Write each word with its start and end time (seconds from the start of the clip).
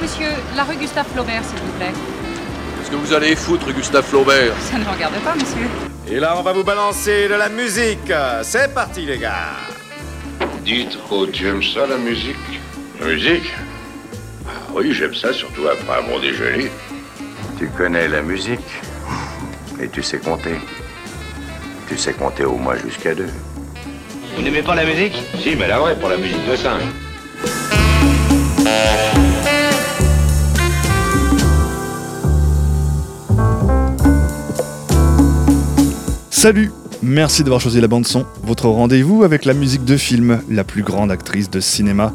monsieur. 0.00 0.28
La 0.56 0.64
rue 0.64 0.76
Gustave 0.76 1.06
Flaubert, 1.12 1.42
s'il 1.44 1.58
vous 1.58 1.72
plaît. 1.78 1.92
Qu'est-ce 2.78 2.90
que 2.90 2.96
vous 2.96 3.12
allez 3.12 3.36
foutre, 3.36 3.72
Gustave 3.72 4.04
Flaubert? 4.04 4.52
Ça 4.70 4.78
ne 4.78 4.84
me 4.84 4.90
regarde 4.90 5.14
pas, 5.24 5.34
monsieur. 5.34 5.66
Et 6.08 6.18
là, 6.18 6.34
on 6.36 6.42
va 6.42 6.52
vous 6.52 6.64
balancer 6.64 7.28
de 7.28 7.34
la 7.34 7.48
musique. 7.48 8.12
C'est 8.42 8.72
parti, 8.74 9.06
les 9.06 9.18
gars. 9.18 9.56
Dites, 10.64 10.98
oh, 11.10 11.26
tu 11.26 11.46
aimes 11.48 11.62
ça, 11.62 11.86
la 11.86 11.96
musique 11.96 12.36
La 13.00 13.06
musique? 13.06 13.50
Ah 14.46 14.50
Oui, 14.74 14.92
j'aime 14.92 15.14
ça, 15.14 15.32
surtout 15.32 15.66
après 15.68 16.00
un 16.00 16.08
bon 16.08 16.18
déjeuner. 16.18 16.70
Tu 17.58 17.68
connais 17.68 18.08
la 18.08 18.22
musique? 18.22 18.60
Et 19.80 19.88
tu 19.88 20.02
sais 20.02 20.18
compter. 20.18 20.56
Tu 21.88 21.96
sais 21.96 22.12
compter 22.12 22.44
au 22.44 22.56
moins 22.56 22.76
jusqu'à 22.76 23.14
deux. 23.14 23.30
Vous 24.36 24.42
n'aimez 24.42 24.62
pas 24.62 24.74
la 24.74 24.84
musique? 24.84 25.14
Si, 25.42 25.56
mais 25.56 25.68
la 25.68 25.78
vraie, 25.78 25.96
pour 25.96 26.08
la 26.08 26.16
musique 26.16 26.46
de 26.48 26.56
singe. 26.56 26.82
Salut 36.40 36.72
Merci 37.02 37.42
d'avoir 37.44 37.60
choisi 37.60 37.82
la 37.82 37.86
bande 37.86 38.06
son, 38.06 38.24
votre 38.42 38.66
rendez-vous 38.66 39.24
avec 39.24 39.44
la 39.44 39.52
musique 39.52 39.84
de 39.84 39.98
film, 39.98 40.40
la 40.48 40.64
plus 40.64 40.82
grande 40.82 41.10
actrice 41.10 41.50
de 41.50 41.60
cinéma. 41.60 42.14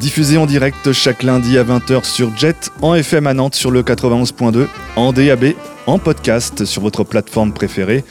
Diffusée 0.00 0.36
en 0.36 0.44
direct 0.44 0.92
chaque 0.92 1.22
lundi 1.22 1.56
à 1.56 1.64
20h 1.64 2.04
sur 2.04 2.36
Jet, 2.36 2.70
en 2.82 2.94
FM 2.94 3.26
à 3.26 3.32
Nantes 3.32 3.54
sur 3.54 3.70
le 3.70 3.82
91.2, 3.82 4.66
en 4.96 5.14
DAB, 5.14 5.54
en 5.86 5.98
podcast 5.98 6.66
sur 6.66 6.82
votre 6.82 7.04
plateforme 7.04 7.54
préférée 7.54 8.04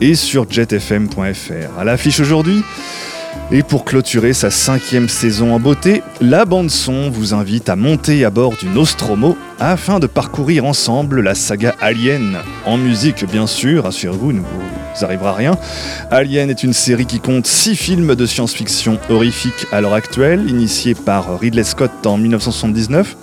et 0.00 0.16
sur 0.16 0.50
jetfm.fr. 0.50 1.78
À 1.78 1.84
l'affiche 1.84 2.18
aujourd'hui, 2.18 2.64
et 3.52 3.62
pour 3.62 3.84
clôturer 3.84 4.32
sa 4.32 4.50
cinquième 4.50 5.08
saison 5.08 5.54
en 5.54 5.60
beauté, 5.60 6.02
la 6.20 6.44
bande 6.44 6.70
son 6.70 7.10
vous 7.10 7.32
invite 7.32 7.68
à 7.68 7.76
monter 7.76 8.24
à 8.24 8.30
bord 8.30 8.56
du 8.56 8.66
Nostromo 8.66 9.36
afin 9.60 10.00
de 10.00 10.06
parcourir 10.06 10.64
ensemble 10.64 11.20
la 11.20 11.34
saga 11.34 11.74
Alien. 11.80 12.38
En 12.64 12.76
musique 12.76 13.24
bien 13.30 13.46
sûr, 13.46 13.84
rassurez-vous, 13.84 14.32
ne 14.32 14.40
vous 14.40 15.04
arrivera 15.04 15.32
rien. 15.32 15.56
Alien 16.10 16.50
est 16.50 16.64
une 16.64 16.72
série 16.72 17.06
qui 17.06 17.20
compte 17.20 17.46
six 17.46 17.76
films 17.76 18.14
de 18.14 18.26
science-fiction 18.26 18.98
horrifique 19.10 19.66
à 19.70 19.80
l'heure 19.80 19.94
actuelle, 19.94 20.50
initiés 20.50 20.94
par 20.94 21.38
Ridley 21.38 21.64
Scott 21.64 22.04
en 22.04 22.16
1979 22.16 23.16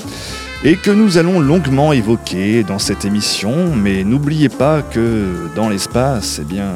et 0.63 0.77
que 0.77 0.91
nous 0.91 1.17
allons 1.17 1.41
longuement 1.41 1.91
évoquer 1.91 2.63
dans 2.63 2.79
cette 2.79 3.03
émission, 3.03 3.75
mais 3.75 4.05
n'oubliez 4.05 4.47
pas 4.47 4.81
que 4.81 5.49
dans 5.55 5.67
l'espace, 5.67 6.39
eh 6.41 6.45
bien, 6.45 6.73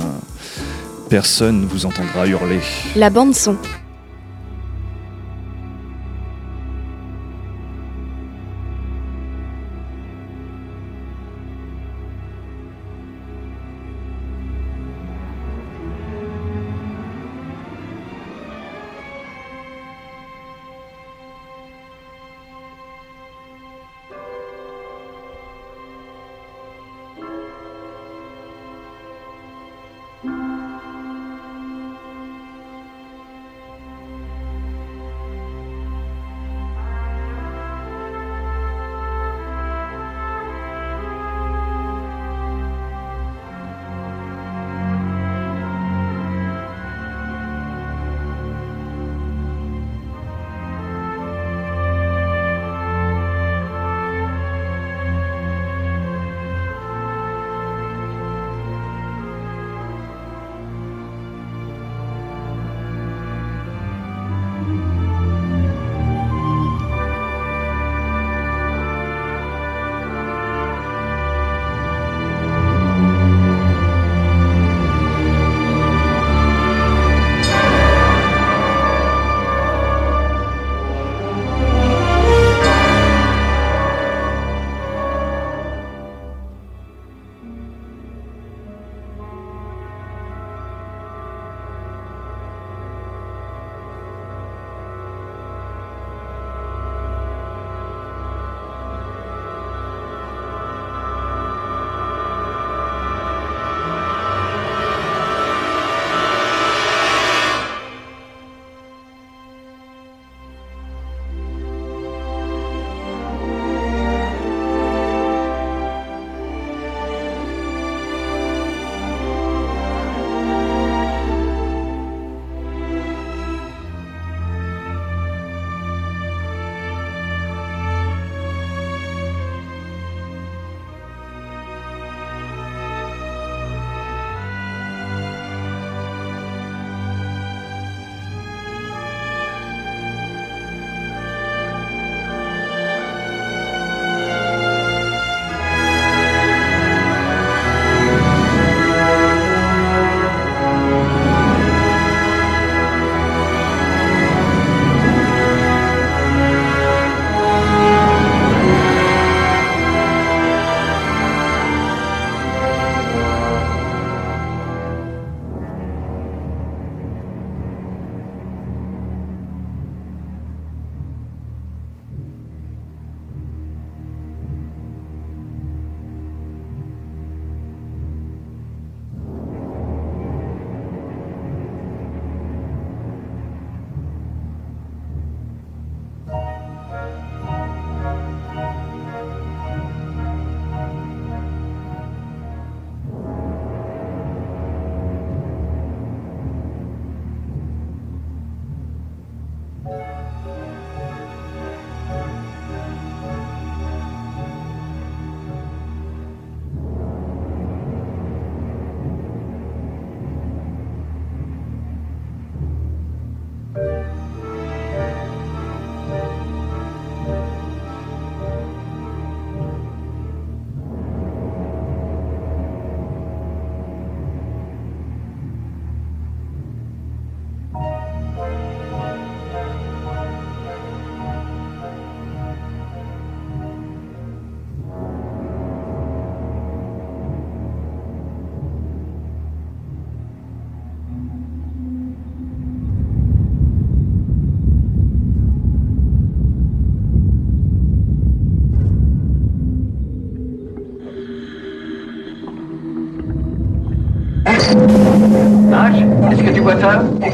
personne 1.07 1.61
ne 1.61 1.65
vous 1.65 1.85
entendra 1.85 2.27
hurler. 2.27 2.59
La 2.95 3.09
bande 3.09 3.33
son. 3.33 3.57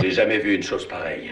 J'ai 0.01 0.12
jamais 0.12 0.38
vu 0.38 0.56
une 0.56 0.63
chose 0.63 0.88
pareille. 0.88 1.31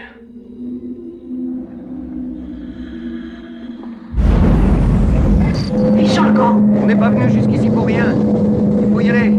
On 6.82 6.86
n'est 6.86 6.96
pas 6.96 7.10
venu 7.10 7.30
jusqu'ici 7.30 7.70
pour 7.70 7.86
rien. 7.86 8.14
Il 8.80 8.92
faut 8.92 9.00
y 9.00 9.10
aller. 9.10 9.32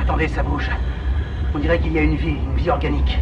Attendez, 0.00 0.28
ça 0.28 0.42
bouge. 0.42 0.70
On 1.54 1.58
dirait 1.58 1.80
qu'il 1.80 1.92
y 1.92 1.98
a 1.98 2.02
une 2.02 2.16
vie, 2.16 2.28
une 2.28 2.56
vie 2.56 2.70
organique. 2.70 3.18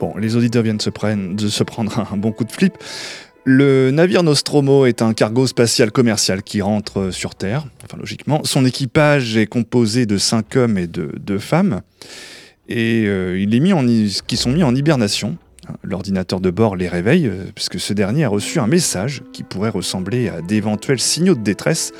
Bon, 0.00 0.14
les 0.16 0.36
auditeurs 0.36 0.62
viennent 0.62 0.80
se, 0.80 0.90
de 0.90 1.48
se 1.48 1.64
prendre 1.64 2.06
un 2.12 2.16
bon 2.16 2.32
coup 2.32 2.44
de 2.44 2.52
flip. 2.52 2.74
Le 3.44 3.92
navire 3.92 4.24
Nostromo 4.24 4.86
est 4.86 5.02
un 5.02 5.14
cargo 5.14 5.46
spatial 5.46 5.92
commercial 5.92 6.42
qui 6.42 6.60
rentre 6.60 7.12
sur 7.12 7.36
Terre, 7.36 7.64
enfin 7.84 7.96
logiquement. 7.96 8.40
Son 8.42 8.64
équipage 8.64 9.36
est 9.36 9.46
composé 9.46 10.04
de 10.04 10.18
cinq 10.18 10.56
hommes 10.56 10.78
et 10.78 10.88
de 10.88 11.12
deux 11.20 11.38
femmes, 11.38 11.82
et 12.68 13.04
euh, 13.06 13.46
qui 14.26 14.36
sont 14.36 14.50
mis 14.50 14.64
en 14.64 14.74
hibernation. 14.74 15.36
L'ordinateur 15.82 16.40
de 16.40 16.50
bord 16.50 16.74
les 16.74 16.88
réveille, 16.88 17.28
euh, 17.28 17.44
puisque 17.54 17.78
ce 17.78 17.92
dernier 17.92 18.24
a 18.24 18.28
reçu 18.28 18.58
un 18.58 18.66
message 18.66 19.22
qui 19.32 19.44
pourrait 19.44 19.70
ressembler 19.70 20.28
à 20.28 20.42
d'éventuels 20.42 21.00
signaux 21.00 21.34
de 21.36 21.42
détresse 21.42 21.92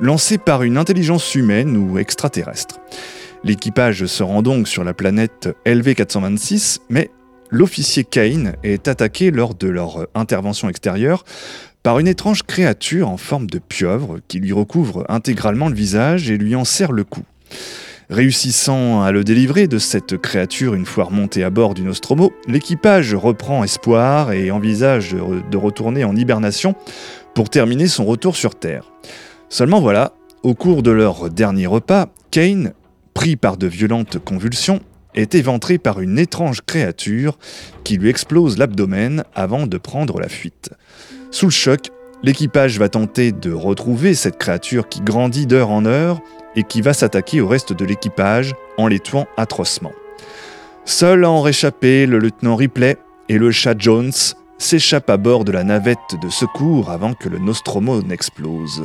lancés 0.00 0.38
par 0.38 0.64
une 0.64 0.76
intelligence 0.76 1.36
humaine 1.36 1.76
ou 1.76 1.98
extraterrestre. 1.98 2.80
L'équipage 3.44 4.06
se 4.06 4.22
rend 4.22 4.42
donc 4.42 4.66
sur 4.66 4.82
la 4.82 4.92
planète 4.92 5.48
LV426, 5.66 6.78
mais 6.88 7.10
l'officier 7.50 8.04
Kane 8.04 8.54
est 8.62 8.88
attaqué 8.88 9.30
lors 9.30 9.54
de 9.54 9.68
leur 9.68 10.06
intervention 10.14 10.68
extérieure 10.68 11.24
par 11.82 11.98
une 11.98 12.08
étrange 12.08 12.42
créature 12.42 13.08
en 13.08 13.16
forme 13.16 13.48
de 13.48 13.58
pieuvre 13.58 14.18
qui 14.28 14.38
lui 14.38 14.52
recouvre 14.52 15.04
intégralement 15.08 15.68
le 15.68 15.74
visage 15.74 16.30
et 16.30 16.36
lui 16.36 16.54
en 16.54 16.64
serre 16.64 16.92
le 16.92 17.04
cou. 17.04 17.22
Réussissant 18.10 19.02
à 19.02 19.12
le 19.12 19.22
délivrer 19.22 19.68
de 19.68 19.78
cette 19.78 20.16
créature 20.16 20.74
une 20.74 20.84
fois 20.84 21.04
remonté 21.04 21.44
à 21.44 21.50
bord 21.50 21.74
du 21.74 21.82
Nostromo, 21.82 22.32
l'équipage 22.48 23.14
reprend 23.14 23.62
espoir 23.62 24.32
et 24.32 24.50
envisage 24.50 25.12
de 25.12 25.56
retourner 25.56 26.02
en 26.02 26.16
hibernation 26.16 26.74
pour 27.34 27.50
terminer 27.50 27.86
son 27.86 28.04
retour 28.04 28.34
sur 28.34 28.56
Terre. 28.56 28.90
Seulement 29.48 29.80
voilà, 29.80 30.12
au 30.42 30.54
cours 30.54 30.82
de 30.82 30.90
leur 30.90 31.30
dernier 31.30 31.68
repas, 31.68 32.06
Kane, 32.32 32.72
pris 33.14 33.36
par 33.36 33.56
de 33.56 33.68
violentes 33.68 34.18
convulsions, 34.18 34.80
est 35.14 35.34
éventré 35.34 35.78
par 35.78 36.00
une 36.00 36.18
étrange 36.18 36.60
créature 36.62 37.38
qui 37.84 37.96
lui 37.96 38.08
explose 38.08 38.58
l'abdomen 38.58 39.24
avant 39.34 39.66
de 39.66 39.78
prendre 39.78 40.20
la 40.20 40.28
fuite. 40.28 40.70
Sous 41.30 41.46
le 41.46 41.52
choc, 41.52 41.90
l'équipage 42.22 42.78
va 42.78 42.88
tenter 42.88 43.32
de 43.32 43.52
retrouver 43.52 44.14
cette 44.14 44.38
créature 44.38 44.88
qui 44.88 45.00
grandit 45.00 45.46
d'heure 45.46 45.70
en 45.70 45.84
heure 45.84 46.20
et 46.56 46.62
qui 46.64 46.80
va 46.80 46.92
s'attaquer 46.92 47.40
au 47.40 47.48
reste 47.48 47.72
de 47.72 47.84
l'équipage 47.84 48.54
en 48.76 48.86
les 48.86 49.00
tuant 49.00 49.26
atrocement. 49.36 49.92
Seul 50.84 51.24
à 51.24 51.30
en 51.30 51.42
réchapper, 51.42 52.06
le 52.06 52.18
lieutenant 52.18 52.56
Ripley 52.56 52.96
et 53.28 53.38
le 53.38 53.50
chat 53.50 53.74
Jones 53.78 54.12
s'échappent 54.58 55.10
à 55.10 55.16
bord 55.16 55.44
de 55.44 55.52
la 55.52 55.64
navette 55.64 56.16
de 56.20 56.28
secours 56.28 56.90
avant 56.90 57.14
que 57.14 57.28
le 57.28 57.38
Nostromo 57.38 58.02
n'explose. 58.02 58.84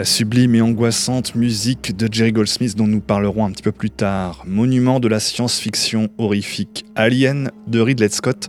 La 0.00 0.06
sublime 0.06 0.54
et 0.54 0.62
angoissante 0.62 1.34
musique 1.34 1.94
de 1.94 2.08
Jerry 2.10 2.32
Goldsmith 2.32 2.74
dont 2.74 2.86
nous 2.86 3.02
parlerons 3.02 3.44
un 3.44 3.50
petit 3.50 3.62
peu 3.62 3.70
plus 3.70 3.90
tard, 3.90 4.44
monument 4.46 4.98
de 4.98 5.08
la 5.08 5.20
science-fiction 5.20 6.08
horrifique 6.16 6.86
Alien 6.94 7.50
de 7.66 7.80
Ridley 7.80 8.08
Scott, 8.08 8.48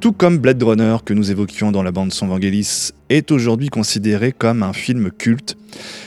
tout 0.00 0.12
comme 0.12 0.38
Blade 0.38 0.62
Runner 0.62 0.96
que 1.04 1.12
nous 1.12 1.30
évoquions 1.30 1.70
dans 1.70 1.82
la 1.82 1.92
bande 1.92 2.14
son 2.14 2.28
Vangelis, 2.28 2.92
est 3.10 3.30
aujourd'hui 3.30 3.68
considéré 3.68 4.32
comme 4.32 4.62
un 4.62 4.72
film 4.72 5.10
culte 5.10 5.58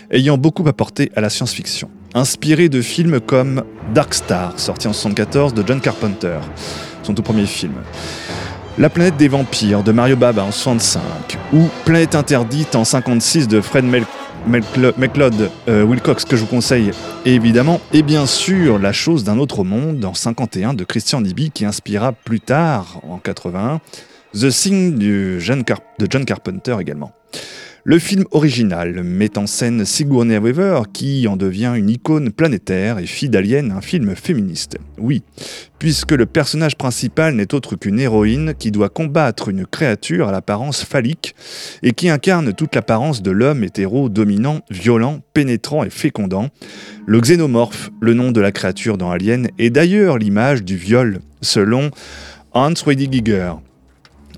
ayant 0.09 0.39
beaucoup 0.39 0.67
apporté 0.67 1.11
à 1.15 1.21
la 1.21 1.29
science-fiction. 1.29 1.91
Inspiré 2.15 2.67
de 2.67 2.81
films 2.81 3.19
comme 3.19 3.63
Dark 3.93 4.15
Star, 4.15 4.59
sorti 4.59 4.87
en 4.87 4.97
1974 4.97 5.53
de 5.53 5.63
John 5.67 5.81
Carpenter, 5.81 6.39
son 7.03 7.13
tout 7.13 7.21
premier 7.21 7.45
film. 7.45 7.73
La 8.79 8.89
planète 8.89 9.17
des 9.17 9.27
vampires 9.27 9.83
de 9.83 9.91
Mario 9.91 10.15
Baba 10.15 10.41
en 10.41 10.51
65 10.51 11.01
ou 11.53 11.67
Planète 11.85 12.15
interdite 12.15 12.75
en 12.75 12.85
56 12.85 13.47
de 13.47 13.61
Fred 13.61 13.85
Mel 13.85 14.05
McLeod 14.47 15.49
euh, 15.67 15.83
Wilcox 15.83 16.25
que 16.25 16.35
je 16.35 16.41
vous 16.41 16.47
conseille 16.47 16.91
évidemment, 17.25 17.81
et 17.93 18.01
bien 18.01 18.25
sûr 18.25 18.79
La 18.79 18.93
chose 18.93 19.23
d'un 19.23 19.37
autre 19.37 19.63
monde 19.63 20.03
en 20.05 20.13
51 20.13 20.73
de 20.73 20.83
Christian 20.83 21.21
Nibi 21.21 21.51
qui 21.51 21.65
inspira 21.65 22.11
plus 22.11 22.39
tard 22.39 23.01
en 23.07 23.17
81 23.17 23.81
The 24.33 24.49
Thing 24.49 24.97
de 24.97 25.39
John 25.39 25.63
Carpenter 26.25 26.77
également. 26.79 27.11
Le 27.85 27.97
film 27.97 28.25
original 28.31 29.03
met 29.03 29.37
en 29.37 29.47
scène 29.47 29.85
Sigourney 29.85 30.37
Weaver 30.37 30.81
qui 30.91 31.27
en 31.27 31.37
devient 31.37 31.73
une 31.77 31.89
icône 31.89 32.29
planétaire 32.29 32.99
et 32.99 33.05
fille 33.05 33.29
d'Alien, 33.29 33.71
un 33.71 33.79
film 33.79 34.15
féministe. 34.15 34.77
Oui, 34.97 35.23
puisque 35.79 36.11
le 36.11 36.25
personnage 36.25 36.75
principal 36.75 37.35
n'est 37.35 37.53
autre 37.53 37.77
qu'une 37.77 37.99
héroïne 37.99 38.53
qui 38.59 38.71
doit 38.71 38.89
combattre 38.89 39.47
une 39.47 39.65
créature 39.65 40.27
à 40.27 40.33
l'apparence 40.33 40.83
phallique 40.83 41.35
et 41.81 41.93
qui 41.93 42.09
incarne 42.09 42.53
toute 42.53 42.75
l'apparence 42.75 43.21
de 43.21 43.31
l'homme 43.31 43.63
hétéro 43.63 44.09
dominant, 44.09 44.59
violent, 44.69 45.21
pénétrant 45.33 45.85
et 45.85 45.89
fécondant. 45.89 46.49
Le 47.05 47.21
xénomorphe, 47.21 47.91
le 48.01 48.13
nom 48.13 48.31
de 48.31 48.41
la 48.41 48.51
créature 48.51 48.97
dans 48.97 49.09
Alien, 49.09 49.47
est 49.57 49.69
d'ailleurs 49.69 50.17
l'image 50.17 50.63
du 50.63 50.75
viol, 50.75 51.19
selon 51.41 51.91
Hans 52.51 52.73
Giger. 52.73 53.53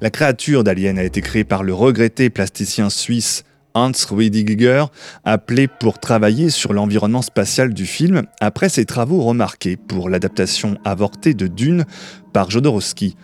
La 0.01 0.09
créature 0.09 0.63
d'Alien 0.63 0.97
a 0.97 1.03
été 1.03 1.21
créée 1.21 1.43
par 1.43 1.61
le 1.61 1.75
regretté 1.75 2.31
plasticien 2.31 2.89
suisse 2.89 3.43
Hans 3.75 3.91
Giger, 3.93 4.85
appelé 5.25 5.67
pour 5.67 5.99
travailler 5.99 6.49
sur 6.49 6.73
l'environnement 6.73 7.21
spatial 7.21 7.71
du 7.71 7.85
film 7.85 8.23
après 8.39 8.67
ses 8.67 8.85
travaux 8.85 9.21
remarqués 9.21 9.77
pour 9.77 10.09
l'adaptation 10.09 10.75
avortée 10.85 11.35
de 11.35 11.45
Dune 11.45 11.85
par 12.33 12.49
Jodorowsky. 12.49 13.15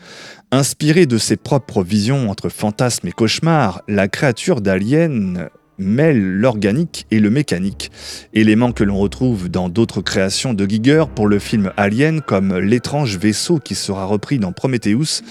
Inspiré 0.51 1.07
de 1.07 1.17
ses 1.17 1.36
propres 1.36 1.81
visions 1.81 2.29
entre 2.29 2.48
fantasmes 2.48 3.07
et 3.07 3.12
cauchemars, 3.12 3.81
la 3.88 4.07
créature 4.07 4.62
d'Alien 4.62 5.50
mêle 5.79 6.22
l'organique 6.22 7.07
et 7.10 7.19
le 7.19 7.31
mécanique, 7.31 7.91
éléments 8.34 8.72
que 8.72 8.84
l'on 8.84 9.00
retrouve 9.00 9.50
dans 9.50 9.69
d'autres 9.69 10.01
créations 10.01 10.53
de 10.53 10.65
Giger 10.65 11.05
pour 11.13 11.27
le 11.27 11.39
film 11.39 11.72
Alien 11.75 12.22
comme 12.22 12.55
l'étrange 12.55 13.17
vaisseau 13.17 13.57
qui 13.57 13.74
sera 13.74 14.05
repris 14.05 14.38
dans 14.38 14.51
Prometheus 14.51 15.24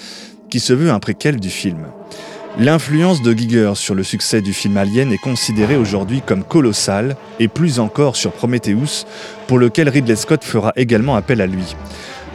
qui 0.50 0.60
se 0.60 0.72
veut 0.72 0.90
un 0.90 1.00
préquel 1.00 1.40
du 1.40 1.50
film. 1.50 1.86
L'influence 2.58 3.20
de 3.20 3.34
Giger 3.34 3.72
sur 3.74 3.94
le 3.94 4.02
succès 4.02 4.40
du 4.40 4.54
film 4.54 4.78
Alien 4.78 5.12
est 5.12 5.18
considérée 5.18 5.76
aujourd'hui 5.76 6.22
comme 6.24 6.42
colossale, 6.42 7.16
et 7.38 7.48
plus 7.48 7.80
encore 7.80 8.16
sur 8.16 8.32
Prometheus, 8.32 9.04
pour 9.46 9.58
lequel 9.58 9.90
Ridley 9.90 10.16
Scott 10.16 10.42
fera 10.42 10.72
également 10.74 11.16
appel 11.16 11.42
à 11.42 11.46
lui. 11.46 11.76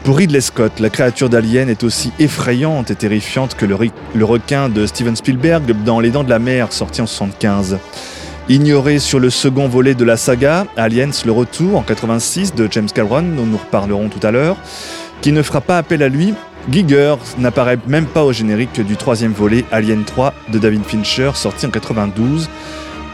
Pour 0.03 0.18
Ridley 0.18 0.41
Scott, 0.41 0.80
la 0.80 0.89
créature 0.89 1.30
d'Alien 1.30 1.70
est 1.70 1.84
aussi 1.84 2.12
effrayante 2.20 2.91
et 2.91 2.96
terrifiante 2.96 3.56
que 3.56 3.65
le, 3.65 3.75
requin 4.24 4.70
de 4.70 4.86
Steven 4.86 5.15
Spielberg 5.15 5.75
dans 5.84 6.00
Les 6.00 6.12
Dents 6.12 6.24
de 6.24 6.30
la 6.30 6.39
Mer, 6.39 6.72
sorti 6.72 7.01
en 7.01 7.06
1975. 7.06 7.80
Ignoré 8.50 9.00
sur 9.00 9.20
le 9.20 9.30
second 9.30 9.68
volet 9.68 9.96
de 9.96 10.03
la 10.03 10.18
saga, 10.18 10.65
Aliens 10.75 11.12
le 11.25 11.32
retour 11.32 11.77
en 11.77 11.84
86 11.84 12.53
de 12.53 12.68
James 12.70 12.89
Cameron, 12.94 13.22
dont 13.22 13.46
nous 13.46 13.58
reparlerons 13.58 14.10
tout 14.10 14.25
à 14.25 14.32
l'heure, 14.32 14.58
qui 15.22 15.32
ne 15.32 15.41
fera 15.41 15.62
pas 15.62 15.77
appel 15.77 16.03
à 16.03 16.10
lui, 16.10 16.34
Giger 16.70 17.15
n'apparaît 17.39 17.80
même 17.88 18.06
pas 18.06 18.24
au 18.24 18.32
générique 18.32 18.82
du 18.82 18.96
troisième 18.96 19.32
volet 19.32 19.65
Alien 19.72 20.03
3 20.03 20.34
de 20.50 20.60
David 20.60 20.84
Fincher 20.86 21.32
sorti 21.34 21.65
en 21.65 21.72
92. 21.72 22.50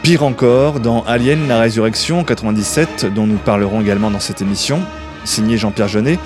Pire 0.02 0.22
encore, 0.22 0.80
dans 0.80 1.02
Alien 1.04 1.48
la 1.48 1.58
Résurrection 1.58 2.20
en 2.20 2.24
97, 2.24 3.06
dont 3.14 3.26
nous 3.26 3.36
parlerons 3.36 3.80
également 3.80 4.10
dans 4.10 4.20
cette 4.20 4.42
émission, 4.42 4.80
signé 5.24 5.56
Jean-Pierre 5.56 5.88
Jeunet, 5.88 6.18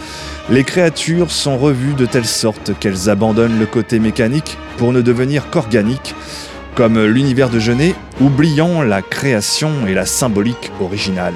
les 0.51 0.65
créatures 0.65 1.31
sont 1.31 1.57
revues 1.57 1.95
de 1.95 2.07
telle 2.07 2.27
sorte 2.27 2.73
qu'elles 2.79 3.09
abandonnent 3.09 3.59
le 3.59 3.67
côté 3.67 3.99
mécanique 3.99 4.59
pour 4.77 4.93
ne 4.93 5.01
devenir 5.01 5.49
qu'organiques, 5.49 6.15
comme 6.75 7.03
l'univers 7.05 7.51
de 7.51 7.59
Jeunet, 7.59 7.95
oubliant 8.21 8.83
la 8.83 9.01
création 9.01 9.87
et 9.87 9.95
la 9.95 10.07
symbolique 10.07 10.71
originale. 10.81 11.35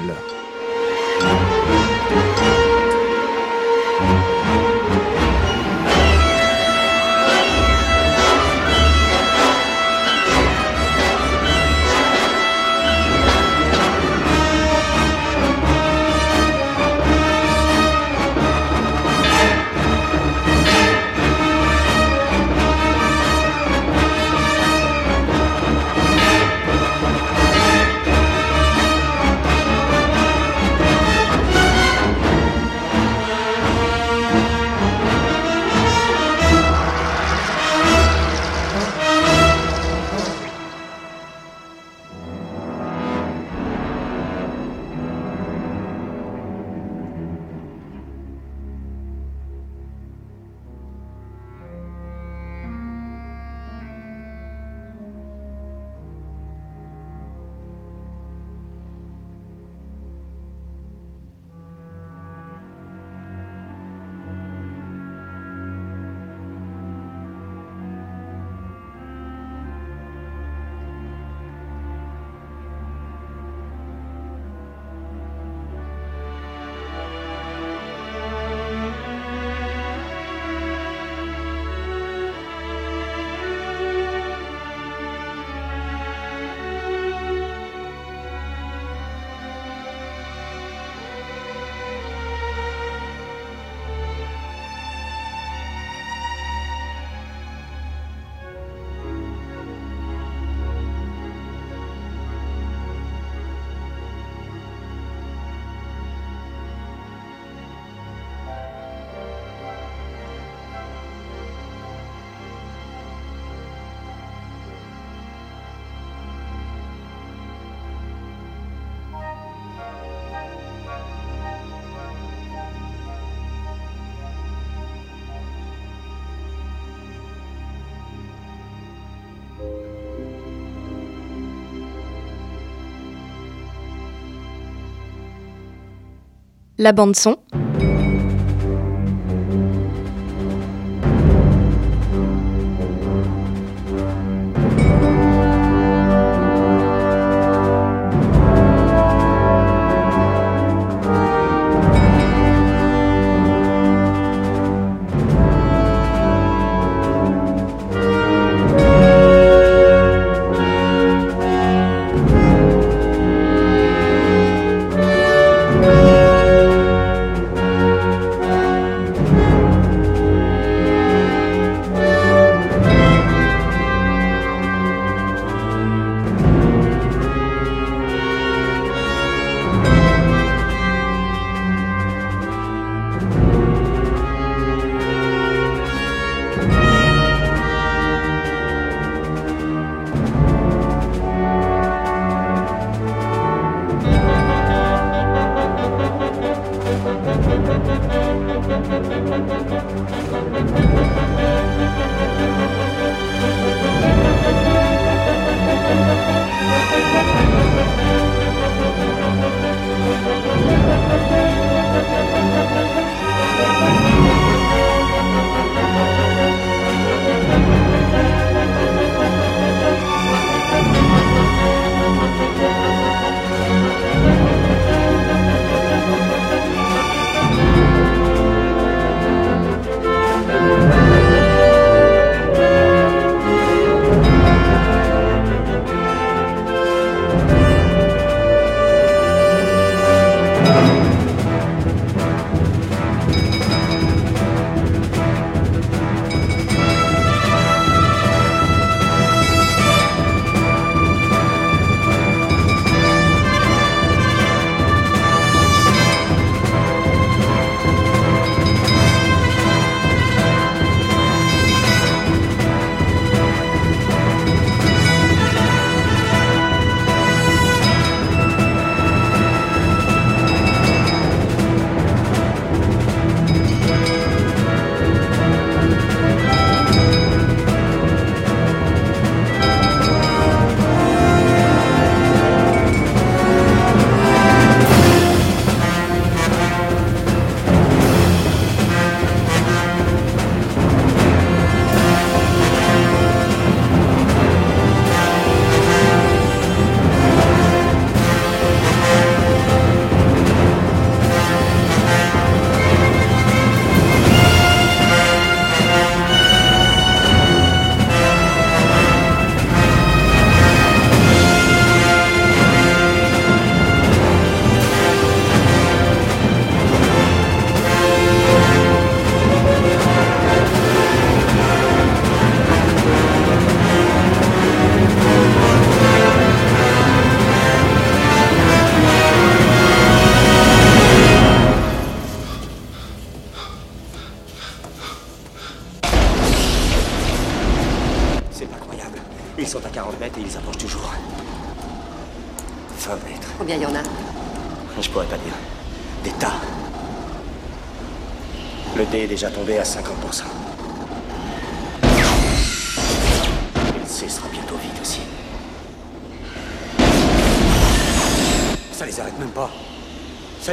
La 136.79 136.91
bande 136.91 137.15
son. 137.15 137.37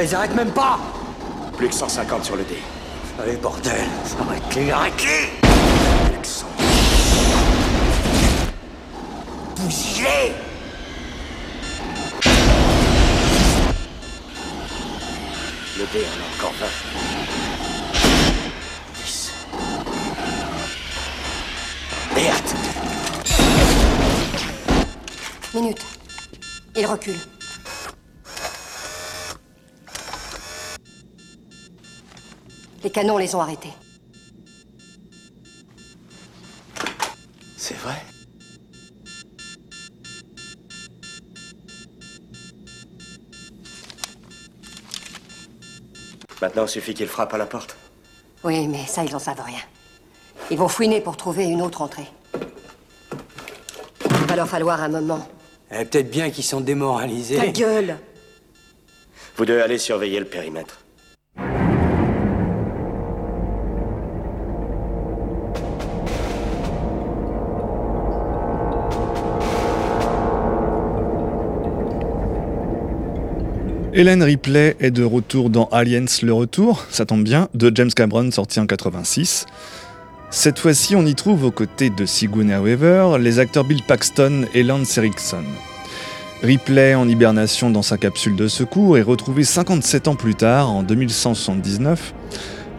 Ça 0.05 0.09
les 0.09 0.15
arrête 0.17 0.35
même 0.35 0.51
pas 0.51 0.77
Plus 1.57 1.67
que 1.67 1.73
150 1.73 2.25
sur 2.25 2.35
le 2.35 2.43
dé. 2.43 2.59
Allez, 3.19 3.37
bordel 3.37 3.87
Arrête-les, 4.19 4.69
arrête-les 4.69 5.31
Plus 6.11 6.21
que 6.21 6.27
100. 6.27 6.45
Bousillez 9.55 10.33
Le 15.75 15.85
dé 15.91 16.05
en 16.05 16.21
a 16.21 16.25
encore 16.37 16.53
20. 16.59 16.67
10. 19.03 19.33
Merde 22.15 22.49
Minute. 25.55 25.81
Il 26.75 26.85
recule. 26.85 27.34
Les 32.85 32.91
canons 32.91 33.17
les 33.17 33.33
ont 33.33 33.41
arrêtés. 33.41 33.73
C'est 37.57 37.73
vrai 37.77 37.95
Maintenant, 46.39 46.65
il 46.65 46.69
suffit 46.69 46.93
qu'il 46.93 47.07
frappe 47.07 47.33
à 47.33 47.39
la 47.39 47.47
porte. 47.47 47.75
Oui, 48.43 48.67
mais 48.67 48.85
ça, 48.85 49.03
ils 49.03 49.15
en 49.15 49.19
savent 49.19 49.41
rien. 49.43 49.57
Ils 50.51 50.57
vont 50.59 50.67
fouiner 50.67 51.01
pour 51.01 51.17
trouver 51.17 51.45
une 51.45 51.63
autre 51.63 51.81
entrée. 51.81 52.05
Il 53.99 54.27
va 54.27 54.35
leur 54.35 54.47
falloir 54.47 54.79
un 54.83 54.89
moment. 54.89 55.27
Eh, 55.71 55.85
Peut-être 55.85 56.11
bien 56.11 56.29
qu'ils 56.29 56.43
sont 56.43 56.61
démoralisés. 56.61 57.37
Ta 57.37 57.47
gueule 57.47 57.97
Vous 59.37 59.45
deux 59.45 59.59
allez 59.59 59.79
surveiller 59.79 60.19
le 60.19 60.27
périmètre. 60.27 60.84
Hélène 73.97 74.23
Ripley 74.23 74.75
est 74.81 74.91
de 74.91 75.05
retour 75.05 75.49
dans 75.49 75.69
Aliens 75.71 76.03
le 76.21 76.33
retour, 76.33 76.85
ça 76.89 77.05
tombe 77.05 77.23
bien, 77.23 77.47
de 77.53 77.71
James 77.73 77.91
Cameron 77.95 78.29
sorti 78.29 78.59
en 78.59 78.65
86. 78.65 79.45
Cette 80.29 80.59
fois-ci, 80.59 80.97
on 80.97 81.05
y 81.05 81.15
trouve 81.15 81.45
aux 81.45 81.51
côtés 81.51 81.89
de 81.89 82.05
Sigourney 82.05 82.57
Weaver 82.57 83.15
les 83.21 83.39
acteurs 83.39 83.63
Bill 83.63 83.81
Paxton 83.87 84.47
et 84.53 84.63
Lance 84.63 84.97
Erickson. 84.97 85.45
Ripley 86.43 86.93
en 86.93 87.07
hibernation 87.07 87.69
dans 87.69 87.83
sa 87.83 87.97
capsule 87.97 88.35
de 88.35 88.49
secours 88.49 88.97
est 88.97 89.01
retrouvé 89.01 89.45
57 89.45 90.09
ans 90.09 90.15
plus 90.15 90.35
tard, 90.35 90.69
en 90.69 90.83
2179, 90.83 92.13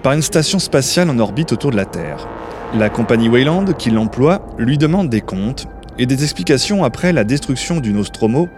par 0.02 0.12
une 0.12 0.20
station 0.20 0.58
spatiale 0.58 1.08
en 1.08 1.18
orbite 1.18 1.50
autour 1.50 1.70
de 1.70 1.76
la 1.76 1.86
Terre. 1.86 2.28
La 2.74 2.90
compagnie 2.90 3.30
Wayland, 3.30 3.72
qui 3.72 3.88
l'emploie, 3.88 4.46
lui 4.58 4.76
demande 4.76 5.08
des 5.08 5.22
comptes 5.22 5.66
et 5.98 6.04
des 6.04 6.24
explications 6.24 6.84
après 6.84 7.14
la 7.14 7.24
destruction 7.24 7.80
du 7.80 7.94
Nostromo 7.94 8.50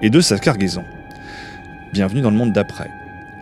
et 0.00 0.08
de 0.08 0.22
sa 0.22 0.38
cargaison. 0.38 0.84
Bienvenue 1.92 2.20
dans 2.20 2.30
le 2.30 2.36
monde 2.36 2.52
d'après. 2.52 2.90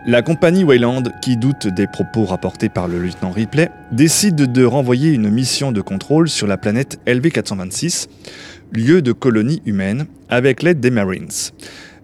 La 0.05 0.21
compagnie 0.21 0.63
Wayland, 0.63 1.03
qui 1.21 1.35
doute 1.35 1.67
des 1.67 1.85
propos 1.85 2.23
rapportés 2.23 2.69
par 2.69 2.87
le 2.87 2.97
lieutenant 2.97 3.31
Ripley, 3.31 3.69
décide 3.91 4.53
de 4.53 4.63
renvoyer 4.63 5.11
une 5.11 5.29
mission 5.29 5.73
de 5.73 5.81
contrôle 5.81 6.29
sur 6.29 6.47
la 6.47 6.55
planète 6.55 6.97
LV-426, 7.05 8.07
lieu 8.71 9.01
de 9.01 9.11
colonie 9.11 9.61
humaine, 9.65 10.05
avec 10.29 10.63
l'aide 10.63 10.79
des 10.79 10.91
Marines. 10.91 11.27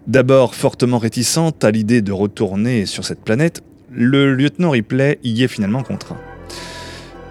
D'abord 0.06 0.54
fortement 0.54 0.98
réticente 0.98 1.64
à 1.64 1.70
l'idée 1.70 2.02
de 2.02 2.12
retourner 2.12 2.84
sur 2.84 3.06
cette 3.06 3.24
planète, 3.24 3.62
le 3.90 4.34
lieutenant 4.34 4.70
Ripley 4.70 5.18
y 5.24 5.42
est 5.44 5.48
finalement 5.48 5.82
contraint. 5.82 6.18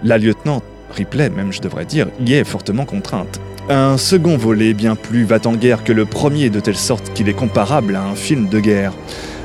La 0.02 0.18
lieutenant 0.18 0.60
Ripley, 0.90 1.30
même 1.30 1.52
je 1.52 1.60
devrais 1.60 1.84
dire, 1.84 2.08
y 2.26 2.32
est 2.32 2.44
fortement 2.44 2.84
contrainte. 2.84 3.40
Un 3.70 3.96
second 3.96 4.36
volet 4.36 4.74
bien 4.74 4.94
plus 4.94 5.24
va-t-en-guerre 5.24 5.84
que 5.84 5.92
le 5.94 6.04
premier, 6.04 6.50
de 6.50 6.60
telle 6.60 6.76
sorte 6.76 7.14
qu'il 7.14 7.30
est 7.30 7.34
comparable 7.34 7.96
à 7.96 8.04
un 8.04 8.14
film 8.14 8.50
de 8.50 8.60
guerre. 8.60 8.92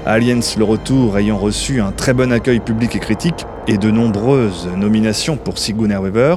Aliens 0.06 0.42
le 0.58 0.64
retour 0.66 1.18
ayant 1.18 1.38
reçu 1.38 1.80
un 1.80 1.94
très 1.94 2.14
bon 2.14 2.34
accueil 2.34 2.60
public 2.60 2.98
et 2.98 3.00
critique 3.00 3.46
et 3.68 3.78
de 3.78 3.90
nombreuses 3.90 4.68
nominations 4.76 5.38
pour 5.38 5.58
Sigourney 5.58 5.96
Weaver, 5.96 6.36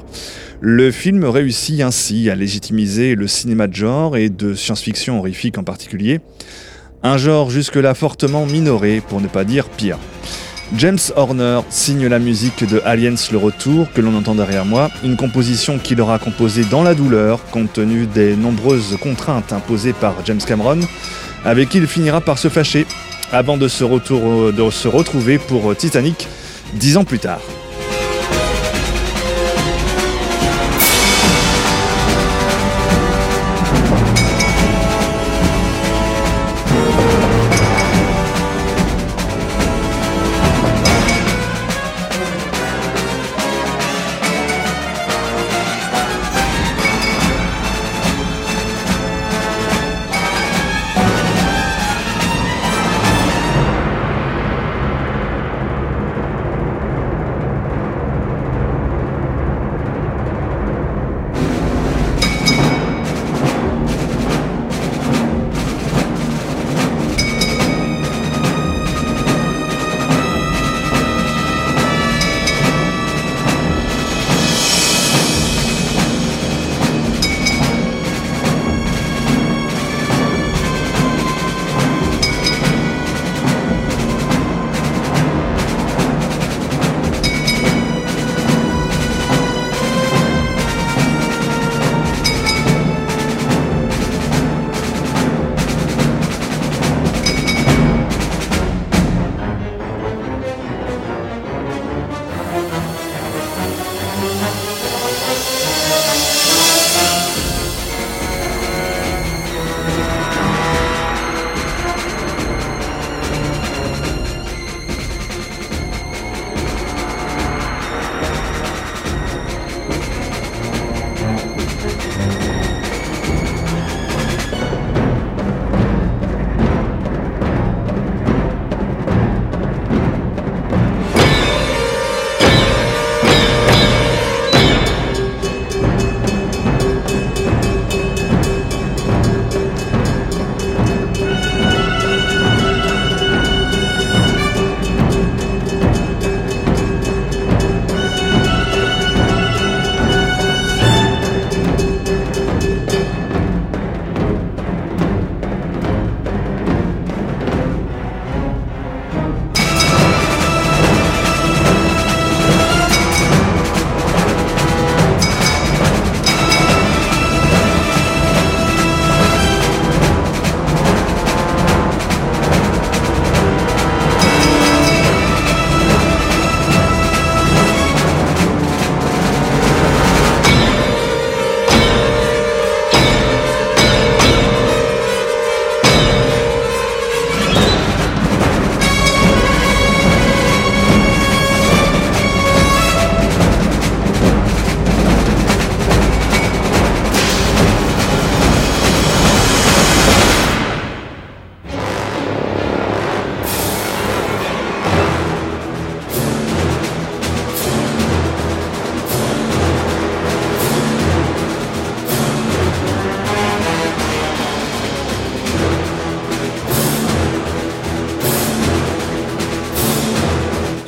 le 0.61 0.93
film 0.93 1.25
réussit 1.25 1.81
ainsi 1.81 2.31
à 2.31 2.37
légitimiser 2.37 3.17
le 3.17 3.27
cinéma 3.27 3.67
de 3.67 3.75
genre 3.75 4.17
et 4.17 4.29
de 4.29 4.55
science-fiction 4.55 5.19
horrifique 5.19 5.59
en 5.59 5.65
particulier, 5.65 6.21
un 7.03 7.19
genre 7.19 7.51
jusque-là 7.51 7.95
fortement 7.95 8.47
minoré 8.47 9.03
pour 9.09 9.21
ne 9.21 9.27
pas 9.27 9.43
dire 9.43 9.69
pire. 9.69 9.99
James 10.79 10.99
Horner 11.17 11.61
signe 11.69 12.07
la 12.07 12.19
musique 12.19 12.67
de 12.67 12.81
Aliens 12.85 13.15
le 13.31 13.37
retour 13.37 13.93
que 13.93 14.01
l'on 14.01 14.15
entend 14.17 14.35
derrière 14.35 14.65
moi, 14.65 14.91
une 15.05 15.17
composition 15.17 15.79
qu'il 15.79 16.01
aura 16.01 16.19
composée 16.19 16.65
dans 16.65 16.83
la 16.83 16.95
douleur 16.95 17.45
compte 17.51 17.75
tenu 17.75 18.07
des 18.07 18.37
nombreuses 18.37 18.97
contraintes 19.01 19.53
imposées 19.53 19.93
par 19.93 20.15
James 20.25 20.41
Cameron, 20.47 20.81
avec 21.45 21.69
qui 21.69 21.79
il 21.79 21.87
finira 21.87 22.23
par 22.23 22.39
se 22.39 22.49
fâcher 22.49 22.87
avant 23.33 23.59
de 23.59 23.69
se, 23.69 23.85
de 23.85 24.71
se 24.71 24.89
retrouver 24.89 25.39
pour 25.39 25.77
Titanic 25.77 26.27
dix 26.75 26.97
ans 26.97 27.05
plus 27.05 27.19
tard. 27.19 27.41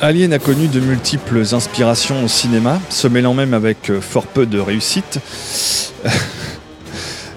Alien 0.05 0.33
a 0.33 0.39
connu 0.39 0.67
de 0.67 0.79
multiples 0.79 1.41
inspirations 1.53 2.23
au 2.23 2.27
cinéma, 2.27 2.79
se 2.89 3.07
mêlant 3.07 3.33
même 3.33 3.55
avec 3.55 3.89
euh, 3.89 3.99
fort 3.99 4.27
peu 4.27 4.45
de 4.45 4.59
réussite. 4.59 5.19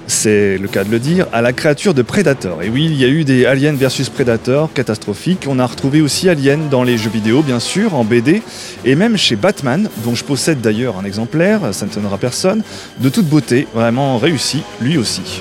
C'est 0.07 0.59
le 0.59 0.69
cas 0.69 0.85
de 0.85 0.91
le 0.91 0.99
dire, 0.99 1.29
à 1.33 1.41
la 1.41 1.55
créature 1.55 1.95
de 1.95 2.03
Predator. 2.03 2.63
Et 2.63 2.69
oui, 2.69 2.85
il 2.85 3.01
y 3.01 3.07
a 3.07 3.09
eu 3.09 3.25
des 3.25 3.47
Aliens 3.47 3.73
versus 3.73 4.11
Predator 4.11 4.71
catastrophiques. 4.71 5.47
On 5.49 5.59
a 5.59 5.65
retrouvé 5.65 6.03
aussi 6.03 6.29
Alien 6.29 6.69
dans 6.69 6.83
les 6.83 6.99
jeux 6.99 7.09
vidéo, 7.09 7.43
bien 7.43 7.59
sûr, 7.59 7.95
en 7.95 8.05
BD, 8.05 8.43
et 8.85 8.95
même 8.97 9.17
chez 9.17 9.37
Batman, 9.37 9.89
dont 10.05 10.15
je 10.15 10.25
possède 10.25 10.61
d'ailleurs 10.61 10.99
un 10.99 11.05
exemplaire, 11.07 11.73
ça 11.73 11.87
ne 11.87 11.91
tiendra 11.91 12.19
personne, 12.19 12.63
de 12.99 13.09
toute 13.09 13.27
beauté, 13.27 13.67
vraiment 13.73 14.19
réussi, 14.19 14.63
lui 14.83 14.99
aussi. 14.99 15.41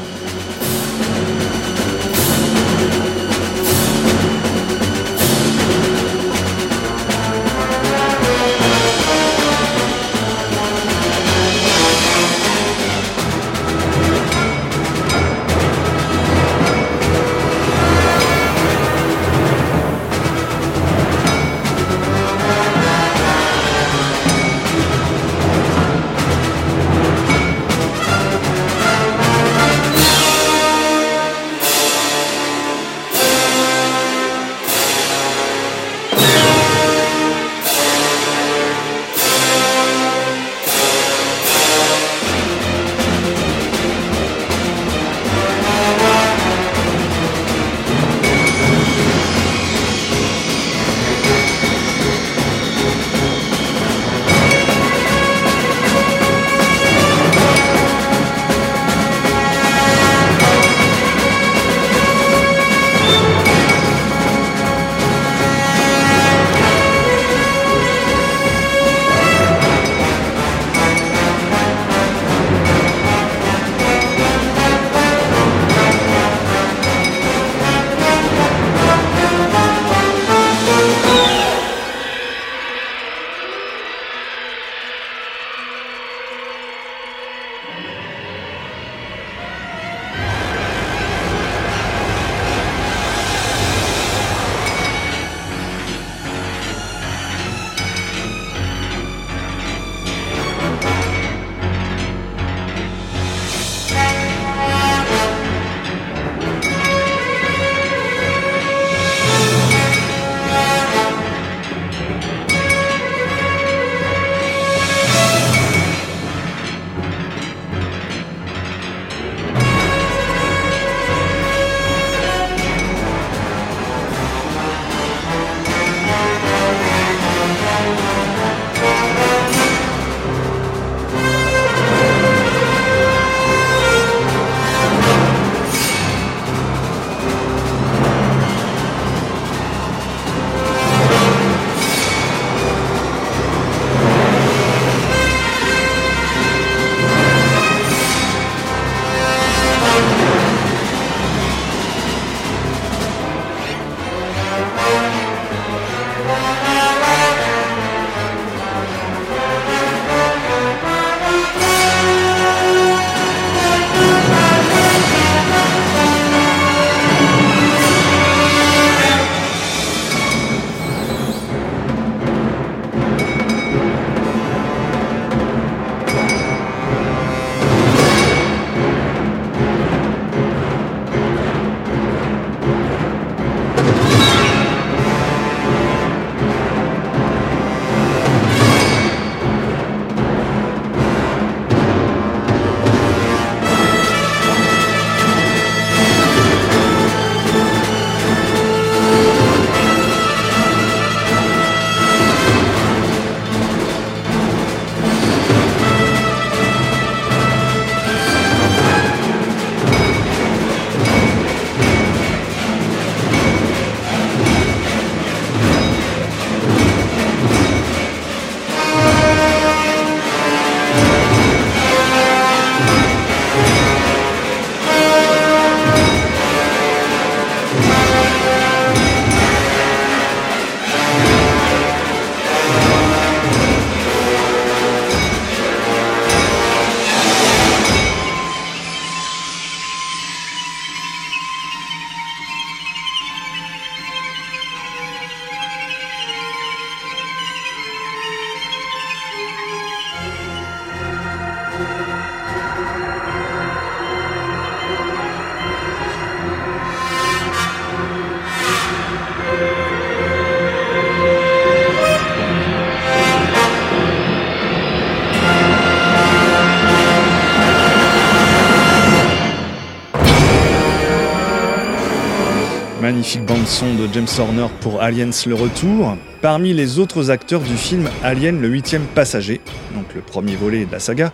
Bande-son 273.67 273.95
de 273.95 274.07
James 274.13 274.27
Horner 274.39 274.67
pour 274.79 275.01
Aliens 275.01 275.29
le 275.45 275.53
Retour. 275.53 276.15
Parmi 276.41 276.73
les 276.73 276.99
autres 276.99 277.31
acteurs 277.31 277.59
du 277.59 277.75
film 277.75 278.09
Alien 278.23 278.61
le 278.61 278.69
huitième 278.69 279.03
passager, 279.03 279.59
donc 279.93 280.05
le 280.15 280.21
premier 280.21 280.55
volet 280.55 280.85
de 280.85 280.91
la 280.91 280.99
saga, 280.99 281.33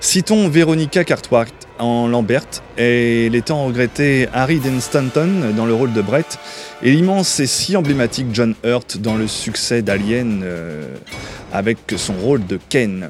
citons 0.00 0.48
Veronica 0.48 1.04
Cartwright 1.04 1.54
en 1.78 2.08
Lambert 2.08 2.46
et 2.78 3.28
les 3.30 3.42
temps 3.42 3.64
regrettés 3.64 4.28
Harry 4.32 4.58
Dean 4.58 4.80
Stanton 4.80 5.52
dans 5.56 5.66
le 5.66 5.74
rôle 5.74 5.92
de 5.92 6.02
Brett 6.02 6.38
et 6.82 6.90
l'immense 6.90 7.38
et 7.38 7.46
si 7.46 7.76
emblématique 7.76 8.26
John 8.32 8.54
Hurt 8.64 8.98
dans 8.98 9.14
le 9.14 9.28
succès 9.28 9.80
d'Alien 9.82 10.40
euh, 10.42 10.96
avec 11.52 11.78
son 11.96 12.14
rôle 12.14 12.44
de 12.44 12.58
Ken. 12.68 13.08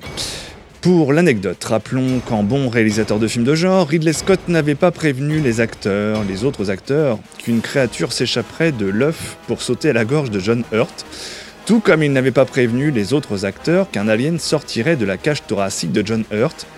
Pour 0.80 1.12
l'anecdote, 1.12 1.64
rappelons 1.64 2.20
qu'en 2.20 2.44
bon 2.44 2.68
réalisateur 2.68 3.18
de 3.18 3.26
films 3.26 3.44
de 3.44 3.56
genre, 3.56 3.88
Ridley 3.88 4.12
Scott 4.12 4.38
n'avait 4.46 4.76
pas 4.76 4.92
prévenu 4.92 5.40
les 5.40 5.60
acteurs, 5.60 6.22
les 6.22 6.44
autres 6.44 6.70
acteurs, 6.70 7.18
qu'une 7.38 7.60
créature 7.60 8.12
s'échapperait 8.12 8.70
de 8.70 8.86
l'œuf 8.86 9.36
pour 9.48 9.60
sauter 9.60 9.90
à 9.90 9.92
la 9.92 10.04
gorge 10.04 10.30
de 10.30 10.38
John 10.38 10.62
Hurt, 10.72 11.04
tout 11.66 11.80
comme 11.80 12.04
il 12.04 12.12
n'avait 12.12 12.30
pas 12.30 12.44
prévenu 12.44 12.92
les 12.92 13.12
autres 13.12 13.44
acteurs 13.44 13.90
qu'un 13.90 14.06
alien 14.06 14.38
sortirait 14.38 14.94
de 14.94 15.04
la 15.04 15.16
cage 15.16 15.44
thoracique 15.44 15.90
de 15.90 16.06
John 16.06 16.22
Hurt, 16.30 16.68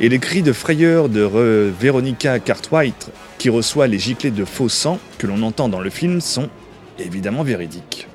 et 0.00 0.08
les 0.08 0.20
cris 0.20 0.42
de 0.42 0.52
frayeur 0.52 1.08
de 1.08 1.72
Veronica 1.80 2.38
Cartwright, 2.38 3.10
qui 3.38 3.50
reçoit 3.50 3.88
les 3.88 3.98
giclées 3.98 4.30
de 4.30 4.44
faux 4.44 4.68
sang 4.68 5.00
que 5.18 5.26
l'on 5.26 5.42
entend 5.42 5.68
dans 5.68 5.80
le 5.80 5.90
film, 5.90 6.20
sont 6.20 6.48
évidemment 7.00 7.42
véridiques. 7.42 8.06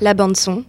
La 0.00 0.14
bande 0.14 0.36
son, 0.36 0.64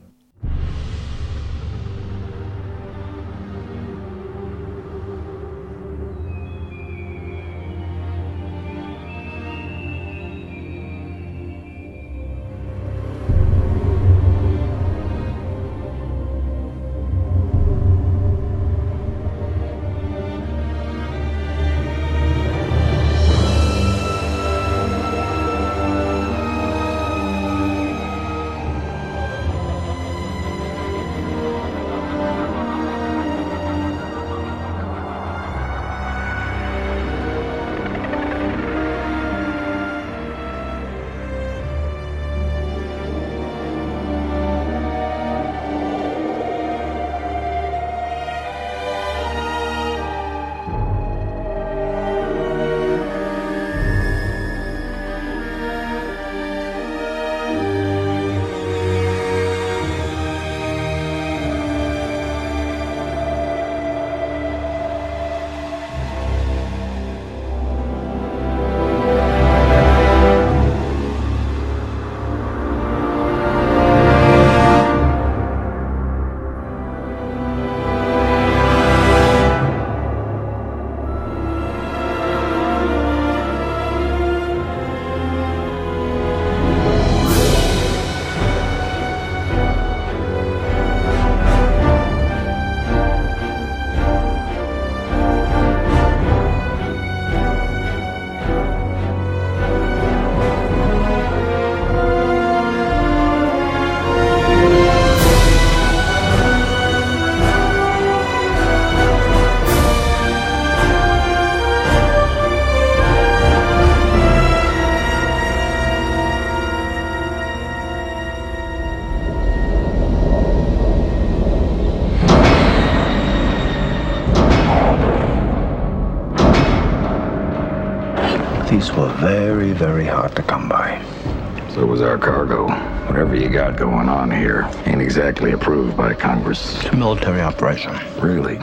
ain't 134.86 135.01
exactly 135.01 135.51
approved 135.51 135.95
by 135.95 136.13
Congress. 136.13 136.75
It's 136.77 136.86
a 136.86 136.95
military 136.95 137.41
operation. 137.41 137.93
Really? 138.19 138.57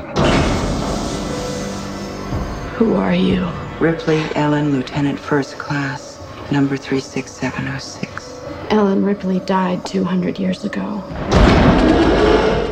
Who 2.76 2.94
are 2.94 3.14
you? 3.14 3.48
Ripley 3.80 4.22
Ellen, 4.34 4.72
Lieutenant 4.72 5.18
First 5.18 5.58
Class, 5.58 6.20
number 6.50 6.76
36706. 6.76 8.40
Ellen 8.70 9.04
Ripley 9.04 9.40
died 9.40 9.84
200 9.86 10.38
years 10.38 10.64
ago. 10.64 11.02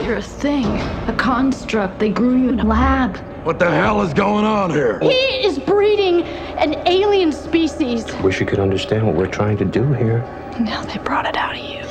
You're 0.04 0.16
a 0.16 0.22
thing, 0.22 0.66
a 1.08 1.14
construct. 1.16 1.98
They 1.98 2.10
grew 2.10 2.36
you 2.36 2.50
in 2.50 2.60
a 2.60 2.64
lab. 2.64 3.16
What 3.44 3.58
the 3.58 3.70
hell 3.70 4.02
is 4.02 4.12
going 4.12 4.44
on 4.44 4.70
here? 4.70 4.98
He 5.00 5.08
is 5.08 5.58
breeding 5.58 6.22
an 6.22 6.74
alien 6.86 7.32
species. 7.32 8.04
Wish 8.22 8.40
you 8.40 8.46
could 8.46 8.58
understand 8.58 9.06
what 9.06 9.16
we're 9.16 9.26
trying 9.26 9.56
to 9.58 9.64
do 9.64 9.92
here. 9.92 10.20
Now 10.60 10.82
they 10.82 10.98
brought 10.98 11.26
it 11.26 11.36
out 11.36 11.56
of 11.56 11.64
you. 11.64 11.82